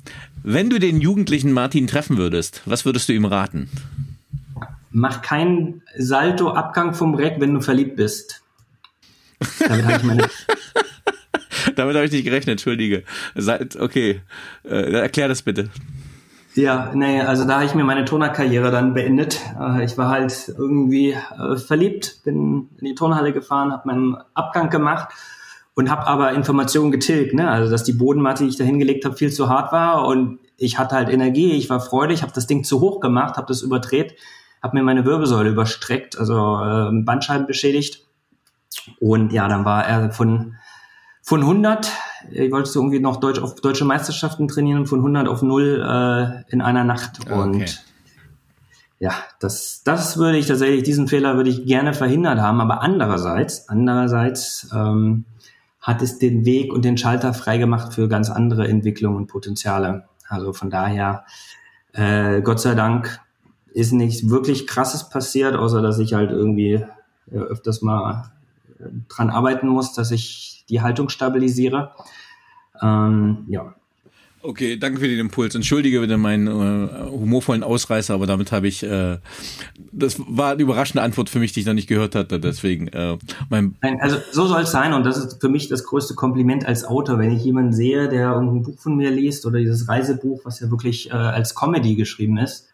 [0.43, 3.69] wenn du den jugendlichen Martin treffen würdest, was würdest du ihm raten?
[4.91, 8.41] Mach keinen Salto-Abgang vom Reck, wenn du verliebt bist.
[9.59, 10.29] Damit habe ich meine.
[11.83, 13.03] Damit habe ich nicht gerechnet, entschuldige.
[13.77, 14.21] Okay,
[14.63, 15.69] äh, erklär das bitte.
[16.55, 19.41] Ja, nee, also da habe ich mir meine Turnerkarriere dann beendet.
[19.59, 24.69] Äh, ich war halt irgendwie äh, verliebt, bin in die Turnhalle gefahren, habe meinen Abgang
[24.69, 25.09] gemacht
[25.73, 27.49] und habe aber Informationen getilgt, ne?
[27.49, 30.79] Also dass die Bodenmatte, die ich da hingelegt habe, viel zu hart war und ich
[30.79, 34.15] hatte halt Energie, ich war freudig, habe das Ding zu hoch gemacht, habe das überdreht,
[34.61, 38.05] habe mir meine Wirbelsäule überstreckt, also äh, Bandscheiben beschädigt
[39.01, 40.55] und ja, dann war er von
[41.25, 41.89] von 100,
[42.31, 46.51] ich wollte so irgendwie noch Deutsch auf deutsche Meisterschaften trainieren, von 100 auf 0 äh,
[46.51, 47.33] in einer Nacht okay.
[47.33, 47.85] und
[48.99, 53.69] ja, das, das würde ich tatsächlich, diesen Fehler würde ich gerne verhindert haben, aber andererseits,
[53.69, 55.23] andererseits ähm,
[55.79, 60.05] hat es den Weg und den Schalter freigemacht für ganz andere Entwicklungen und Potenziale.
[60.27, 61.25] Also von daher,
[61.93, 63.19] äh, Gott sei Dank
[63.73, 66.85] ist nichts wirklich krasses passiert, außer dass ich halt irgendwie
[67.31, 68.31] äh, öfters mal
[68.79, 71.91] äh, dran arbeiten muss, dass ich die Haltung stabilisiere.
[72.81, 73.75] Ähm, ja,
[74.45, 75.55] Okay, danke für den Impuls.
[75.55, 79.19] Entschuldige bitte meinen äh, humorvollen Ausreißer, aber damit habe ich, äh,
[79.93, 82.41] das war eine überraschende Antwort für mich, die ich noch nicht gehört hatte.
[82.41, 83.17] Deswegen, äh,
[83.49, 86.65] mein Nein, also so soll es sein und das ist für mich das größte Kompliment
[86.65, 90.41] als Autor, wenn ich jemanden sehe, der irgendein Buch von mir liest oder dieses Reisebuch,
[90.43, 92.72] was ja wirklich äh, als Comedy geschrieben ist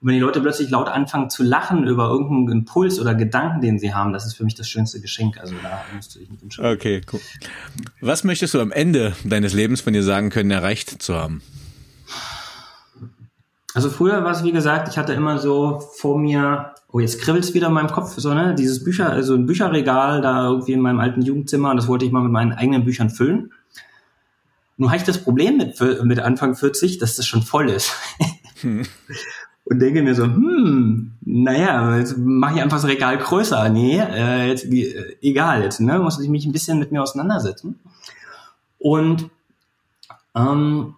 [0.00, 3.78] und wenn die Leute plötzlich laut anfangen zu lachen über irgendeinen Impuls oder Gedanken, den
[3.78, 5.38] sie haben, das ist für mich das schönste Geschenk.
[5.38, 6.74] Also da musst du dich nicht entschuldigen.
[6.74, 7.20] Okay, cool.
[8.00, 11.42] Was möchtest du am Ende deines Lebens von dir sagen können, erreicht zu haben?
[13.74, 17.52] Also früher war es, wie gesagt, ich hatte immer so vor mir, oh, jetzt kribbelt's
[17.52, 20.98] wieder in meinem Kopf, so, ne, dieses Bücher, also ein Bücherregal da irgendwie in meinem
[20.98, 23.52] alten Jugendzimmer und das wollte ich mal mit meinen eigenen Büchern füllen.
[24.78, 27.92] Nur habe ich das Problem mit, mit Anfang 40, dass das schon voll ist.
[28.62, 28.86] Hm.
[29.70, 33.68] und denke mir so, hm, naja, jetzt mache ich einfach das Regal größer.
[33.68, 37.78] Nee, äh, jetzt, äh, egal, jetzt ne, muss ich mich ein bisschen mit mir auseinandersetzen.
[38.78, 39.30] Und
[40.34, 40.96] ähm,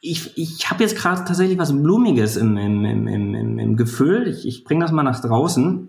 [0.00, 4.26] ich, ich habe jetzt gerade tatsächlich was Blumiges im, im, im, im, im Gefühl.
[4.26, 5.88] Ich, ich bringe das mal nach draußen.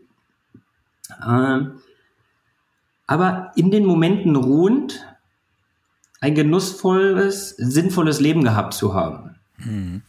[1.28, 1.72] Ähm,
[3.08, 5.08] aber in den Momenten ruhend
[6.20, 9.38] ein genussvolles, sinnvolles Leben gehabt zu haben.
[9.58, 10.04] Mhm.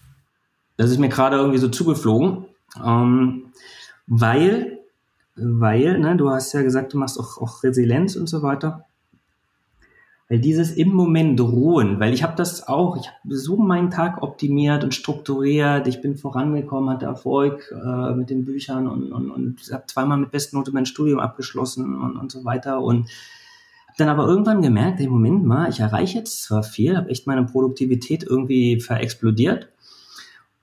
[0.76, 2.46] Das ist mir gerade irgendwie so zugeflogen,
[2.84, 3.52] ähm,
[4.06, 4.80] weil,
[5.36, 8.84] weil, ne, du hast ja gesagt, du machst auch, auch Resilienz und so weiter.
[10.28, 14.22] Weil dieses im Moment ruhen, weil ich habe das auch, ich habe so meinen Tag
[14.22, 19.60] optimiert und strukturiert, ich bin vorangekommen, hatte Erfolg äh, mit den Büchern und, und, und
[19.70, 22.80] habe zweimal mit Bestnote mein Studium abgeschlossen und, und so weiter.
[22.80, 23.10] Und
[23.88, 27.26] habe dann aber irgendwann gemerkt, hey, Moment mal, ich erreiche jetzt zwar viel, habe echt
[27.26, 29.68] meine Produktivität irgendwie verexplodiert,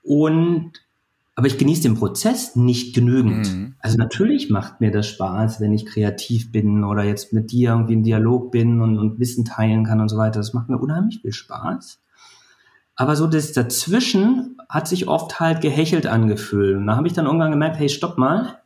[0.02, 0.72] und
[1.40, 3.50] aber ich genieße den Prozess nicht genügend.
[3.50, 3.74] Mhm.
[3.78, 7.94] Also natürlich macht mir das Spaß, wenn ich kreativ bin oder jetzt mit dir irgendwie
[7.94, 10.40] in Dialog bin und, und Wissen teilen kann und so weiter.
[10.40, 11.98] Das macht mir unheimlich viel Spaß.
[12.94, 16.76] Aber so das dazwischen hat sich oft halt gehechelt angefühlt.
[16.76, 18.58] Und da habe ich dann irgendwann gemerkt, hey, stopp mal.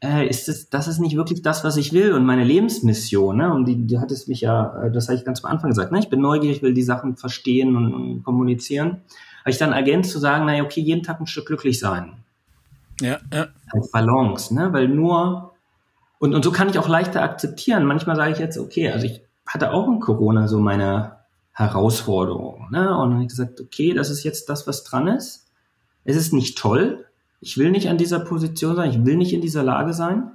[0.00, 3.54] Äh, ist das, das ist nicht wirklich das, was ich will und meine Lebensmission, ne?
[3.54, 5.92] Und die, die hat es mich ja, äh, das habe ich ganz am Anfang gesagt,
[5.92, 6.00] ne?
[6.00, 9.02] Ich bin neugierig, will die Sachen verstehen und, und kommunizieren
[9.44, 12.16] habe ich dann ergänzt zu sagen, naja, okay, jeden Tag ein Stück glücklich sein.
[13.00, 13.48] Ja, ja.
[13.70, 14.72] Als Balance, ne?
[14.72, 15.52] Weil nur,
[16.18, 17.84] und, und so kann ich auch leichter akzeptieren.
[17.84, 21.16] Manchmal sage ich jetzt, okay, also ich hatte auch in Corona so meine
[21.52, 22.96] Herausforderung, ne?
[22.96, 25.46] Und dann habe ich gesagt, okay, das ist jetzt das, was dran ist.
[26.04, 27.04] Es ist nicht toll.
[27.40, 30.30] Ich will nicht an dieser Position sein, ich will nicht in dieser Lage sein.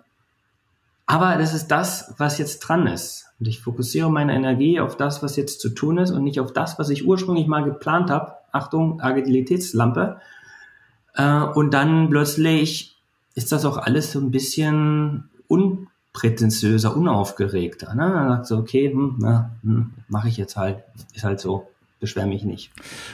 [1.08, 3.26] Aber das ist das, was jetzt dran ist.
[3.40, 6.54] Und ich fokussiere meine Energie auf das, was jetzt zu tun ist und nicht auf
[6.54, 8.34] das, was ich ursprünglich mal geplant habe.
[8.52, 10.20] Achtung, Agilitätslampe.
[11.16, 12.98] Äh, und dann plötzlich
[13.36, 17.94] ist das auch alles so ein bisschen unprätentiöser, unaufgeregter.
[17.96, 18.12] Ne?
[18.12, 20.84] Dann sagt so, okay, hm, hm, mache ich jetzt halt,
[21.14, 21.68] ist halt so
[22.00, 22.72] beschwer mich nicht.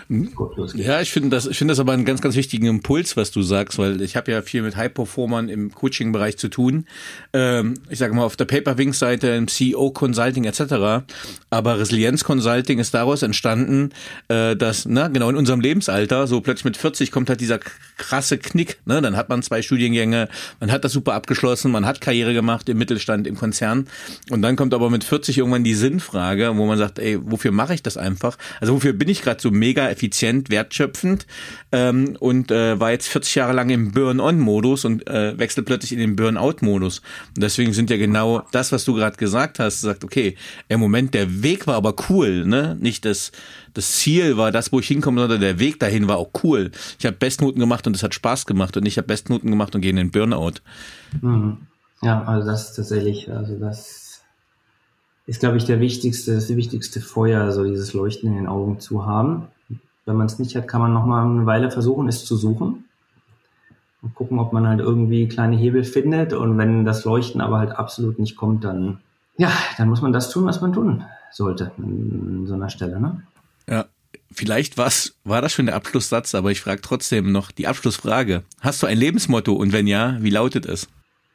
[0.10, 0.32] Mhm.
[0.76, 3.42] Ja, ich finde das, ich finde das aber einen ganz, ganz wichtigen Impuls, was du
[3.42, 6.86] sagst, weil ich habe ja viel mit High-Performern im Coaching-Bereich zu tun.
[7.34, 11.06] Ähm, ich sage mal auf der Paper-Wings-Seite, im CEO-Consulting etc.
[11.50, 13.90] Aber Resilienz-Consulting ist daraus entstanden,
[14.28, 17.60] äh, dass, na, genau in unserem Lebensalter, so plötzlich mit 40 kommt halt dieser
[17.98, 19.02] krasse Knick, ne?
[19.02, 20.30] Dann hat man zwei Studiengänge,
[20.60, 23.88] man hat das super abgeschlossen, man hat Karriere gemacht im Mittelstand, im Konzern.
[24.30, 27.74] Und dann kommt aber mit 40 irgendwann die Sinnfrage, wo man sagt, ey, wofür mache
[27.74, 28.38] ich das einfach?
[28.62, 31.26] Also wofür bin ich gerade so mega effizient, wertschöpfend
[31.72, 36.00] ähm, und äh, war jetzt 40 Jahre lang im Burn-on-Modus und äh, wechsel plötzlich in
[36.00, 37.00] den Burn-out-Modus.
[37.36, 40.36] Und deswegen sind ja genau das, was du gerade gesagt hast, sagt, okay,
[40.68, 42.78] im Moment, der Weg war aber cool, ne?
[42.80, 43.32] Nicht das,
[43.74, 46.72] das Ziel war das, wo ich hinkomme, sondern der Weg dahin war auch cool.
[47.00, 49.82] Ich habe Bestnoten gemacht und es hat Spaß gemacht und ich habe Bestnoten gemacht und
[49.82, 50.56] gehe in den Burnout.
[51.22, 51.58] Mhm.
[52.02, 54.05] Ja, also das ist tatsächlich, also das
[55.28, 59.06] ist, glaube ich, der wichtigste, das wichtigste Feuer, so dieses Leuchten in den Augen zu
[59.06, 59.48] haben.
[60.06, 62.86] Wenn man es nicht hat, kann man noch mal eine Weile versuchen, es zu suchen
[64.04, 66.34] und gucken, ob man halt irgendwie kleine Hebel findet.
[66.34, 69.00] Und wenn das Leuchten aber halt absolut nicht kommt, dann
[69.38, 73.00] ja, dann muss man das tun, was man tun sollte an so einer Stelle.
[73.02, 73.24] Ne?
[73.68, 73.86] Ja,
[74.32, 78.82] vielleicht was war das schon der Abschlusssatz, aber ich frage trotzdem noch die Abschlussfrage: Hast
[78.84, 80.88] du ein Lebensmotto und wenn ja, wie lautet es?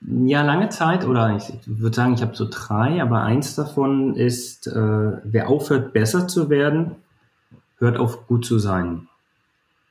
[0.02, 4.66] Ja, lange Zeit, oder ich, würde sagen, ich habe so drei, aber eins davon ist,
[4.66, 4.72] äh,
[5.24, 6.96] wer aufhört, besser zu werden,
[7.78, 9.08] hört auf, gut zu sein.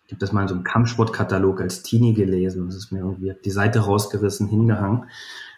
[0.07, 2.65] Ich habe das mal in so einem Kampfsportkatalog als Teenie gelesen.
[2.65, 5.05] Das ist mir irgendwie die Seite rausgerissen, hingehangen.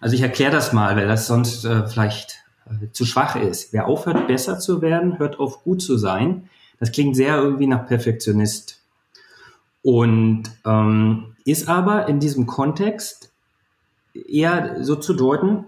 [0.02, 3.72] Also ich erkläre das mal, weil das sonst äh, vielleicht äh, zu schwach ist.
[3.72, 6.50] Wer aufhört, besser zu werden, hört auf, gut zu sein.
[6.82, 8.82] Das klingt sehr irgendwie nach Perfektionist.
[9.84, 13.31] Und ähm, ist aber in diesem Kontext
[14.14, 15.66] eher so zu deuten,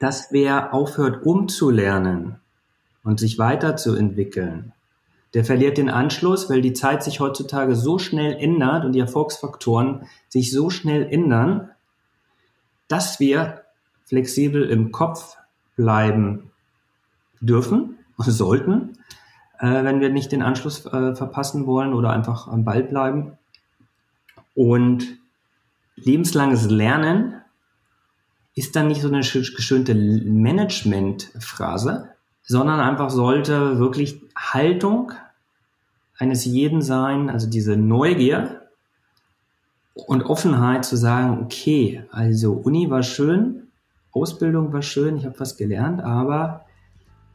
[0.00, 2.36] dass wer aufhört umzulernen
[3.04, 4.72] und sich weiterzuentwickeln,
[5.34, 10.06] der verliert den Anschluss, weil die Zeit sich heutzutage so schnell ändert und die Erfolgsfaktoren
[10.28, 11.70] sich so schnell ändern,
[12.86, 13.62] dass wir
[14.06, 15.36] flexibel im Kopf
[15.76, 16.50] bleiben
[17.40, 18.98] dürfen und sollten,
[19.58, 23.38] äh, wenn wir nicht den Anschluss äh, verpassen wollen oder einfach am Ball bleiben.
[24.54, 25.18] Und
[25.96, 27.40] lebenslanges Lernen
[28.58, 32.08] ist dann nicht so eine geschönte Management-Phrase,
[32.42, 35.12] sondern einfach sollte wirklich Haltung
[36.18, 38.62] eines jeden sein, also diese Neugier
[39.94, 43.68] und Offenheit zu sagen, okay, also Uni war schön,
[44.10, 46.64] Ausbildung war schön, ich habe was gelernt, aber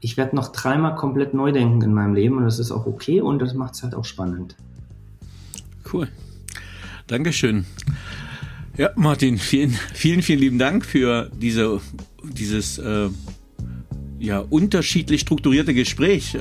[0.01, 3.21] ich werde noch dreimal komplett neu denken in meinem Leben und das ist auch okay
[3.21, 4.57] und das macht es halt auch spannend.
[5.91, 6.09] Cool.
[7.07, 7.65] Dankeschön.
[8.77, 11.79] Ja, Martin, vielen, vielen, vielen lieben Dank für diese,
[12.23, 13.09] dieses äh,
[14.23, 16.33] ja, unterschiedlich strukturierte Gespräch.
[16.33, 16.39] Äh,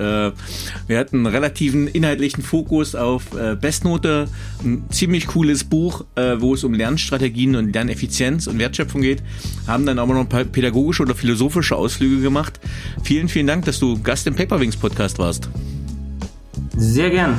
[0.87, 4.29] wir hatten einen relativen inhaltlichen Fokus auf äh, Bestnote,
[4.65, 9.23] ein ziemlich cooles Buch, äh, wo es um Lernstrategien und Lerneffizienz und Wertschöpfung geht,
[9.67, 12.61] haben dann aber noch ein paar pädagogische oder philosophische Ausflüge gemacht.
[13.03, 15.51] Vielen, vielen Dank, dass du Gast im Paperwings Podcast warst.
[16.77, 17.39] Sehr gern.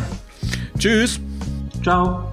[0.78, 1.20] Tschüss.
[1.82, 2.33] Ciao.